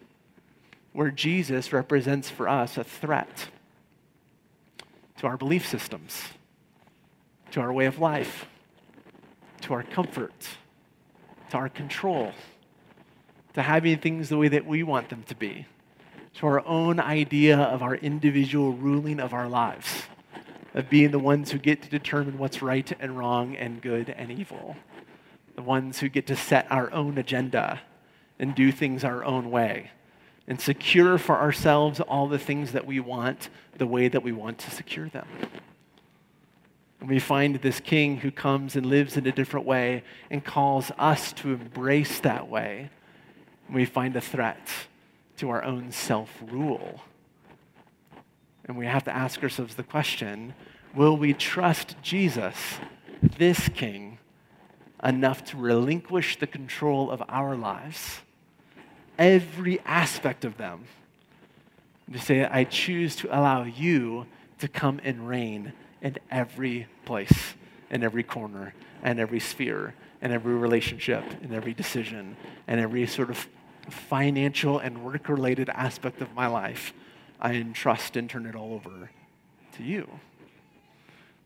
where 0.94 1.12
Jesus 1.12 1.74
represents 1.74 2.30
for 2.30 2.48
us 2.48 2.78
a 2.78 2.84
threat 2.84 3.48
to 5.18 5.28
our 5.28 5.38
belief 5.38 5.68
systems, 5.68 6.24
to 7.52 7.60
our 7.60 7.74
way 7.74 7.86
of 7.86 8.00
life, 8.00 8.46
to 9.62 9.74
our 9.74 9.84
comfort, 9.84 10.48
to 11.50 11.58
our 11.58 11.70
control 11.70 12.32
to 13.54 13.62
having 13.62 13.98
things 13.98 14.30
the 14.30 14.38
way 14.38 14.48
that 14.48 14.66
we 14.66 14.84
want 14.84 15.10
them 15.10 15.24
to 15.24 15.36
be, 15.36 15.66
to 16.36 16.46
our 16.46 16.66
own 16.66 17.00
idea 17.00 17.58
of 17.58 17.82
our 17.82 17.96
individual 17.96 18.74
ruling 18.74 19.20
of 19.20 19.34
our 19.34 19.50
lives, 19.50 20.04
of 20.74 20.90
being 20.90 21.12
the 21.12 21.20
ones 21.20 21.52
who 21.52 21.58
get 21.58 21.82
to 21.82 21.90
determine 21.90 22.38
what's 22.38 22.62
right 22.62 22.92
and 23.00 23.18
wrong 23.18 23.56
and 23.56 23.82
good 23.82 24.10
and 24.10 24.32
evil, 24.32 24.76
the 25.56 25.62
ones 25.62 26.00
who 26.00 26.10
get 26.10 26.28
to 26.28 26.36
set 26.36 26.72
our 26.72 26.92
own 26.94 27.18
agenda 27.18 27.82
and 28.38 28.56
do 28.56 28.72
things 28.72 29.04
our 29.04 29.26
own 29.26 29.52
way, 29.52 29.92
and 30.48 30.62
secure 30.62 31.18
for 31.18 31.38
ourselves 31.38 32.00
all 32.00 32.28
the 32.28 32.40
things 32.40 32.72
that 32.72 32.86
we 32.86 33.00
want 33.00 33.50
the 33.78 33.88
way 33.88 34.08
that 34.08 34.24
we 34.24 34.32
want 34.32 34.58
to 34.60 34.72
secure 34.72 35.10
them. 35.10 35.28
And 37.00 37.10
we 37.10 37.20
find 37.20 37.56
this 37.56 37.80
king 37.80 38.18
who 38.18 38.32
comes 38.32 38.76
and 38.76 38.86
lives 38.86 39.16
in 39.18 39.26
a 39.26 39.32
different 39.32 39.66
way 39.66 40.04
and 40.30 40.44
calls 40.44 40.92
us 40.98 41.34
to 41.34 41.54
embrace 41.54 42.20
that 42.20 42.50
way. 42.50 42.90
And 43.70 43.76
we 43.76 43.86
find 43.86 44.16
a 44.18 44.22
threat 44.22 44.68
to 45.38 45.50
our 45.50 45.64
own 45.64 45.94
self 45.94 46.30
rule. 46.52 47.00
And 48.66 48.78
we 48.78 48.86
have 48.86 49.06
to 49.06 49.16
ask 49.16 49.42
ourselves 49.42 49.76
the 49.76 49.84
question 49.84 50.54
will 50.94 51.16
we 51.16 51.34
trust 51.34 51.96
Jesus, 52.02 52.56
this 53.22 53.70
king, 53.70 54.18
enough 55.02 55.46
to 55.46 55.58
relinquish 55.58 56.38
the 56.40 56.48
control 56.48 57.10
of 57.10 57.24
our 57.30 57.56
lives? 57.56 58.20
every 59.20 59.80
aspect 59.82 60.46
of 60.46 60.58
them. 60.58 60.86
To 62.12 62.18
say, 62.18 62.44
I 62.44 62.64
choose 62.64 63.16
to 63.18 63.28
allow 63.28 63.66
you 63.66 64.26
to 64.60 64.68
come 64.68 65.00
and 65.04 65.28
reign 65.28 65.74
in 66.02 66.18
every 66.32 66.88
place, 67.06 67.54
in 67.92 68.04
every 68.04 68.24
corner, 68.24 68.74
and 69.04 69.20
every 69.20 69.40
sphere, 69.40 69.94
and 70.22 70.34
every 70.34 70.56
relationship, 70.56 71.24
in 71.44 71.54
every 71.54 71.74
decision, 71.74 72.36
and 72.68 72.80
every 72.80 73.06
sort 73.06 73.30
of 73.30 73.48
financial 73.90 74.80
and 74.80 75.04
work 75.04 75.30
related 75.30 75.70
aspect 75.70 76.22
of 76.22 76.34
my 76.34 76.48
life. 76.48 76.94
I 77.40 77.54
entrust 77.54 78.16
and 78.16 78.30
turn 78.30 78.46
it 78.46 78.56
all 78.56 78.74
over 78.74 79.10
to 79.78 79.84
you. 79.84 80.08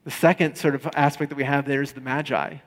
The 0.04 0.12
second 0.12 0.56
sort 0.56 0.76
of 0.76 0.88
aspect 0.96 1.30
that 1.30 1.36
we 1.36 1.44
have 1.44 1.66
there 1.66 1.82
is 1.82 1.94
the 1.94 2.02
Magi. 2.02 2.58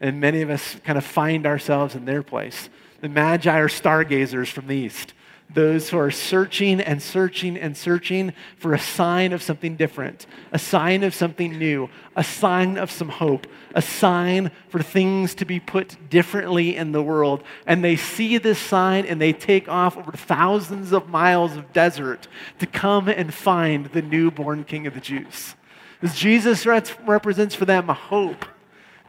And 0.00 0.20
many 0.20 0.42
of 0.42 0.50
us 0.50 0.76
kind 0.84 0.98
of 0.98 1.04
find 1.04 1.46
ourselves 1.46 1.94
in 1.94 2.04
their 2.04 2.22
place. 2.22 2.68
The 3.00 3.08
Magi 3.08 3.58
are 3.58 3.68
stargazers 3.68 4.48
from 4.48 4.66
the 4.66 4.76
east, 4.76 5.14
those 5.52 5.88
who 5.88 5.98
are 5.98 6.10
searching 6.10 6.80
and 6.80 7.00
searching 7.00 7.56
and 7.56 7.76
searching 7.76 8.32
for 8.58 8.74
a 8.74 8.78
sign 8.78 9.32
of 9.32 9.42
something 9.42 9.76
different, 9.76 10.26
a 10.52 10.58
sign 10.58 11.02
of 11.02 11.14
something 11.14 11.58
new, 11.58 11.88
a 12.16 12.24
sign 12.24 12.76
of 12.76 12.90
some 12.90 13.08
hope, 13.08 13.46
a 13.74 13.82
sign 13.82 14.50
for 14.68 14.82
things 14.82 15.34
to 15.36 15.44
be 15.44 15.60
put 15.60 15.96
differently 16.10 16.76
in 16.76 16.92
the 16.92 17.02
world. 17.02 17.42
And 17.66 17.84
they 17.84 17.96
see 17.96 18.38
this 18.38 18.58
sign 18.58 19.06
and 19.06 19.20
they 19.20 19.32
take 19.32 19.68
off 19.68 19.96
over 19.96 20.12
thousands 20.12 20.92
of 20.92 21.08
miles 21.08 21.56
of 21.56 21.72
desert 21.72 22.28
to 22.58 22.66
come 22.66 23.08
and 23.08 23.32
find 23.32 23.86
the 23.86 24.02
newborn 24.02 24.64
King 24.64 24.86
of 24.86 24.94
the 24.94 25.00
Jews. 25.00 25.54
As 26.02 26.14
Jesus 26.16 26.66
represents 26.66 27.54
for 27.54 27.64
them 27.64 27.88
a 27.88 27.94
hope 27.94 28.44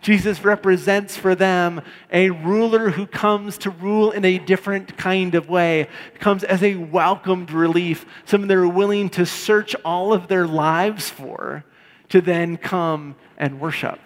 Jesus 0.02 0.44
represents 0.44 1.18
for 1.18 1.36
them 1.36 1.82
a 2.12 2.30
ruler 2.30 2.92
who 2.92 3.06
comes 3.06 3.58
to 3.60 3.70
rule 3.70 4.12
in 4.12 4.24
a 4.24 4.38
different 4.38 4.98
kind 4.98 5.36
of 5.36 5.50
way, 5.50 5.88
comes 6.20 6.44
as 6.44 6.64
a 6.64 6.76
welcomed 6.76 7.52
relief, 7.52 8.06
someone 8.26 8.48
they're 8.48 8.68
willing 8.68 9.10
to 9.12 9.26
search 9.26 9.76
all 9.84 10.14
of 10.14 10.28
their 10.28 10.48
lives 10.48 11.10
for, 11.10 11.66
to 12.10 12.22
then 12.22 12.58
come 12.58 13.16
and 13.38 13.60
worship. 13.60 14.00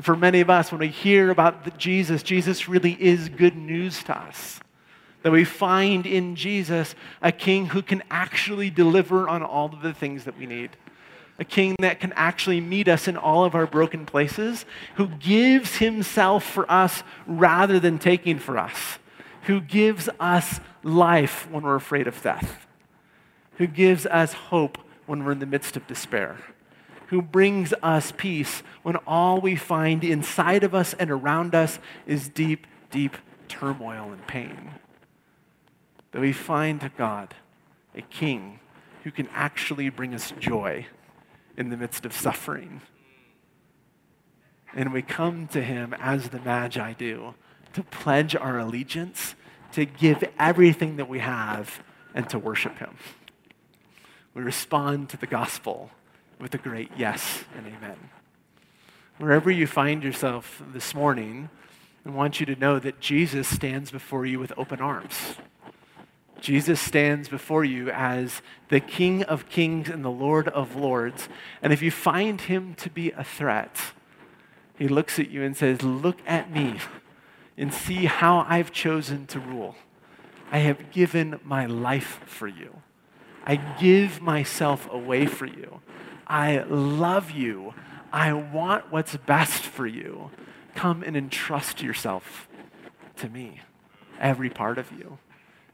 For 0.00 0.16
many 0.16 0.40
of 0.40 0.50
us, 0.50 0.70
when 0.70 0.80
we 0.80 0.88
hear 0.88 1.30
about 1.30 1.78
Jesus, 1.78 2.22
Jesus 2.22 2.68
really 2.68 2.96
is 3.00 3.28
good 3.28 3.56
news 3.56 4.02
to 4.04 4.18
us. 4.18 4.60
That 5.22 5.32
we 5.32 5.44
find 5.44 6.06
in 6.06 6.34
Jesus 6.34 6.94
a 7.20 7.30
king 7.30 7.66
who 7.66 7.82
can 7.82 8.02
actually 8.10 8.70
deliver 8.70 9.28
on 9.28 9.42
all 9.42 9.66
of 9.66 9.80
the 9.82 9.94
things 9.94 10.24
that 10.24 10.36
we 10.36 10.46
need 10.46 10.70
a 11.38 11.44
king 11.44 11.74
that 11.80 12.00
can 12.00 12.12
actually 12.14 12.60
meet 12.60 12.88
us 12.88 13.08
in 13.08 13.16
all 13.16 13.44
of 13.44 13.54
our 13.54 13.66
broken 13.66 14.04
places, 14.06 14.64
who 14.96 15.08
gives 15.08 15.76
himself 15.76 16.44
for 16.44 16.70
us 16.70 17.02
rather 17.26 17.80
than 17.80 17.98
taking 17.98 18.38
for 18.38 18.58
us, 18.58 18.98
who 19.42 19.60
gives 19.60 20.08
us 20.20 20.60
life 20.82 21.48
when 21.50 21.64
we're 21.64 21.74
afraid 21.74 22.06
of 22.06 22.20
death, 22.22 22.66
who 23.56 23.66
gives 23.66 24.06
us 24.06 24.32
hope 24.32 24.78
when 25.06 25.24
we're 25.24 25.32
in 25.32 25.38
the 25.38 25.46
midst 25.46 25.76
of 25.76 25.86
despair, 25.86 26.36
who 27.08 27.22
brings 27.22 27.74
us 27.82 28.12
peace 28.16 28.62
when 28.82 28.96
all 29.06 29.40
we 29.40 29.56
find 29.56 30.04
inside 30.04 30.62
of 30.62 30.74
us 30.74 30.94
and 30.94 31.10
around 31.10 31.54
us 31.54 31.78
is 32.06 32.28
deep, 32.28 32.66
deep 32.90 33.16
turmoil 33.48 34.12
and 34.12 34.26
pain. 34.26 34.72
That 36.12 36.20
we 36.20 36.32
find 36.32 36.90
God, 36.96 37.34
a 37.94 38.02
king 38.02 38.60
who 39.04 39.10
can 39.10 39.28
actually 39.34 39.88
bring 39.88 40.14
us 40.14 40.32
joy 40.38 40.86
in 41.56 41.70
the 41.70 41.76
midst 41.76 42.04
of 42.04 42.12
suffering. 42.12 42.80
And 44.74 44.92
we 44.92 45.02
come 45.02 45.48
to 45.48 45.62
him 45.62 45.94
as 45.98 46.30
the 46.30 46.40
Magi 46.40 46.94
do 46.94 47.34
to 47.74 47.82
pledge 47.82 48.34
our 48.34 48.58
allegiance, 48.58 49.34
to 49.72 49.84
give 49.84 50.24
everything 50.38 50.96
that 50.96 51.08
we 51.08 51.18
have, 51.20 51.82
and 52.14 52.28
to 52.28 52.38
worship 52.38 52.78
him. 52.78 52.96
We 54.34 54.42
respond 54.42 55.08
to 55.10 55.16
the 55.16 55.26
gospel 55.26 55.90
with 56.38 56.54
a 56.54 56.58
great 56.58 56.90
yes 56.96 57.44
and 57.56 57.66
amen. 57.66 58.10
Wherever 59.18 59.50
you 59.50 59.66
find 59.66 60.02
yourself 60.02 60.62
this 60.72 60.94
morning, 60.94 61.50
I 62.04 62.10
want 62.10 62.40
you 62.40 62.46
to 62.46 62.56
know 62.56 62.78
that 62.78 62.98
Jesus 62.98 63.46
stands 63.46 63.90
before 63.90 64.26
you 64.26 64.38
with 64.38 64.52
open 64.56 64.80
arms. 64.80 65.36
Jesus 66.42 66.80
stands 66.80 67.28
before 67.28 67.64
you 67.64 67.88
as 67.90 68.42
the 68.68 68.80
King 68.80 69.22
of 69.22 69.48
kings 69.48 69.88
and 69.88 70.04
the 70.04 70.10
Lord 70.10 70.48
of 70.48 70.74
lords. 70.74 71.28
And 71.62 71.72
if 71.72 71.82
you 71.82 71.92
find 71.92 72.40
him 72.40 72.74
to 72.74 72.90
be 72.90 73.12
a 73.12 73.22
threat, 73.22 73.92
he 74.76 74.88
looks 74.88 75.20
at 75.20 75.30
you 75.30 75.44
and 75.44 75.56
says, 75.56 75.82
Look 75.82 76.18
at 76.26 76.50
me 76.50 76.78
and 77.56 77.72
see 77.72 78.06
how 78.06 78.44
I've 78.48 78.72
chosen 78.72 79.26
to 79.28 79.38
rule. 79.38 79.76
I 80.50 80.58
have 80.58 80.90
given 80.90 81.38
my 81.44 81.66
life 81.66 82.20
for 82.26 82.48
you. 82.48 82.82
I 83.46 83.56
give 83.56 84.20
myself 84.20 84.88
away 84.90 85.26
for 85.26 85.46
you. 85.46 85.80
I 86.26 86.64
love 86.64 87.30
you. 87.30 87.72
I 88.12 88.32
want 88.32 88.90
what's 88.90 89.16
best 89.16 89.62
for 89.62 89.86
you. 89.86 90.30
Come 90.74 91.04
and 91.04 91.16
entrust 91.16 91.82
yourself 91.82 92.48
to 93.18 93.28
me, 93.28 93.60
every 94.18 94.50
part 94.50 94.78
of 94.78 94.90
you. 94.90 95.18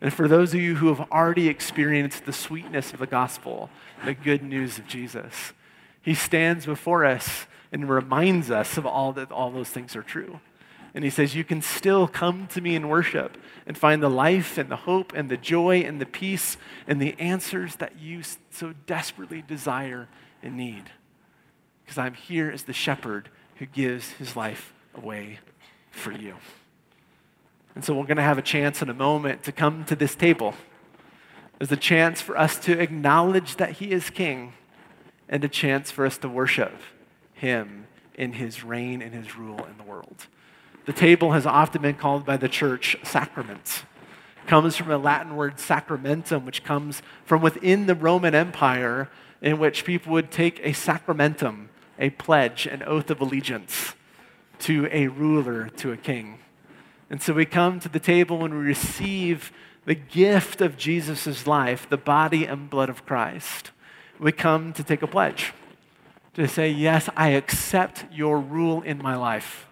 And 0.00 0.12
for 0.12 0.28
those 0.28 0.54
of 0.54 0.60
you 0.60 0.76
who 0.76 0.88
have 0.88 1.10
already 1.10 1.48
experienced 1.48 2.24
the 2.24 2.32
sweetness 2.32 2.92
of 2.92 3.00
the 3.00 3.06
gospel, 3.06 3.68
the 4.04 4.14
good 4.14 4.42
news 4.42 4.78
of 4.78 4.86
Jesus, 4.86 5.52
he 6.00 6.14
stands 6.14 6.66
before 6.66 7.04
us 7.04 7.46
and 7.72 7.88
reminds 7.88 8.50
us 8.50 8.76
of 8.76 8.86
all 8.86 9.12
that 9.12 9.32
all 9.32 9.50
those 9.50 9.70
things 9.70 9.96
are 9.96 10.02
true. 10.02 10.40
And 10.94 11.04
he 11.04 11.10
says, 11.10 11.34
You 11.34 11.44
can 11.44 11.62
still 11.62 12.08
come 12.08 12.46
to 12.48 12.60
me 12.60 12.74
in 12.74 12.88
worship 12.88 13.36
and 13.66 13.76
find 13.76 14.02
the 14.02 14.08
life 14.08 14.56
and 14.56 14.70
the 14.70 14.76
hope 14.76 15.12
and 15.14 15.28
the 15.28 15.36
joy 15.36 15.80
and 15.80 16.00
the 16.00 16.06
peace 16.06 16.56
and 16.86 17.00
the 17.00 17.18
answers 17.18 17.76
that 17.76 17.98
you 17.98 18.22
so 18.50 18.74
desperately 18.86 19.42
desire 19.42 20.08
and 20.42 20.56
need. 20.56 20.84
Because 21.84 21.98
I'm 21.98 22.14
here 22.14 22.50
as 22.50 22.64
the 22.64 22.72
shepherd 22.72 23.28
who 23.56 23.66
gives 23.66 24.12
his 24.12 24.36
life 24.36 24.72
away 24.94 25.40
for 25.90 26.12
you. 26.12 26.36
And 27.78 27.84
so 27.84 27.94
we're 27.94 28.06
going 28.06 28.16
to 28.16 28.24
have 28.24 28.38
a 28.38 28.42
chance 28.42 28.82
in 28.82 28.88
a 28.88 28.92
moment 28.92 29.44
to 29.44 29.52
come 29.52 29.84
to 29.84 29.94
this 29.94 30.16
table. 30.16 30.52
There's 31.58 31.70
a 31.70 31.76
chance 31.76 32.20
for 32.20 32.36
us 32.36 32.58
to 32.64 32.76
acknowledge 32.76 33.54
that 33.54 33.74
He 33.74 33.92
is 33.92 34.10
King 34.10 34.52
and 35.28 35.44
a 35.44 35.48
chance 35.48 35.88
for 35.88 36.04
us 36.04 36.18
to 36.18 36.28
worship 36.28 36.74
Him 37.34 37.86
in 38.14 38.32
His 38.32 38.64
reign 38.64 39.00
and 39.00 39.14
His 39.14 39.36
rule 39.36 39.64
in 39.64 39.76
the 39.76 39.84
world. 39.84 40.26
The 40.86 40.92
table 40.92 41.30
has 41.34 41.46
often 41.46 41.82
been 41.82 41.94
called 41.94 42.26
by 42.26 42.36
the 42.36 42.48
church 42.48 42.96
sacraments. 43.04 43.84
It 44.42 44.48
comes 44.48 44.74
from 44.74 44.90
a 44.90 44.98
Latin 44.98 45.36
word 45.36 45.58
sacramentum, 45.58 46.44
which 46.44 46.64
comes 46.64 47.00
from 47.24 47.42
within 47.42 47.86
the 47.86 47.94
Roman 47.94 48.34
Empire, 48.34 49.08
in 49.40 49.60
which 49.60 49.84
people 49.84 50.12
would 50.14 50.32
take 50.32 50.58
a 50.64 50.72
sacramentum, 50.72 51.68
a 51.96 52.10
pledge, 52.10 52.66
an 52.66 52.82
oath 52.82 53.08
of 53.08 53.20
allegiance 53.20 53.94
to 54.58 54.88
a 54.90 55.06
ruler, 55.06 55.68
to 55.76 55.92
a 55.92 55.96
king. 55.96 56.40
And 57.10 57.22
so 57.22 57.32
we 57.32 57.46
come 57.46 57.80
to 57.80 57.88
the 57.88 58.00
table 58.00 58.44
and 58.44 58.54
we 58.54 58.60
receive 58.60 59.52
the 59.84 59.94
gift 59.94 60.60
of 60.60 60.76
Jesus' 60.76 61.46
life, 61.46 61.88
the 61.88 61.96
body 61.96 62.44
and 62.44 62.68
blood 62.68 62.90
of 62.90 63.06
Christ. 63.06 63.70
We 64.18 64.32
come 64.32 64.72
to 64.74 64.84
take 64.84 65.02
a 65.02 65.06
pledge, 65.06 65.54
to 66.34 66.46
say, 66.46 66.68
Yes, 66.68 67.08
I 67.16 67.30
accept 67.30 68.04
your 68.12 68.38
rule 68.38 68.82
in 68.82 68.98
my 68.98 69.16
life, 69.16 69.66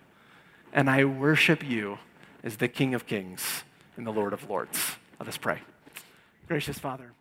and 0.73 0.89
I 0.89 1.05
worship 1.05 1.63
you 1.63 1.99
as 2.43 2.57
the 2.57 2.69
King 2.69 2.95
of 2.95 3.07
Kings 3.07 3.65
and 3.97 4.07
the 4.07 4.13
Lord 4.13 4.33
of 4.33 4.49
Lords. 4.49 4.97
Let 5.19 5.29
us 5.29 5.37
pray. 5.37 5.61
Gracious 6.49 6.79
Father, 6.79 7.13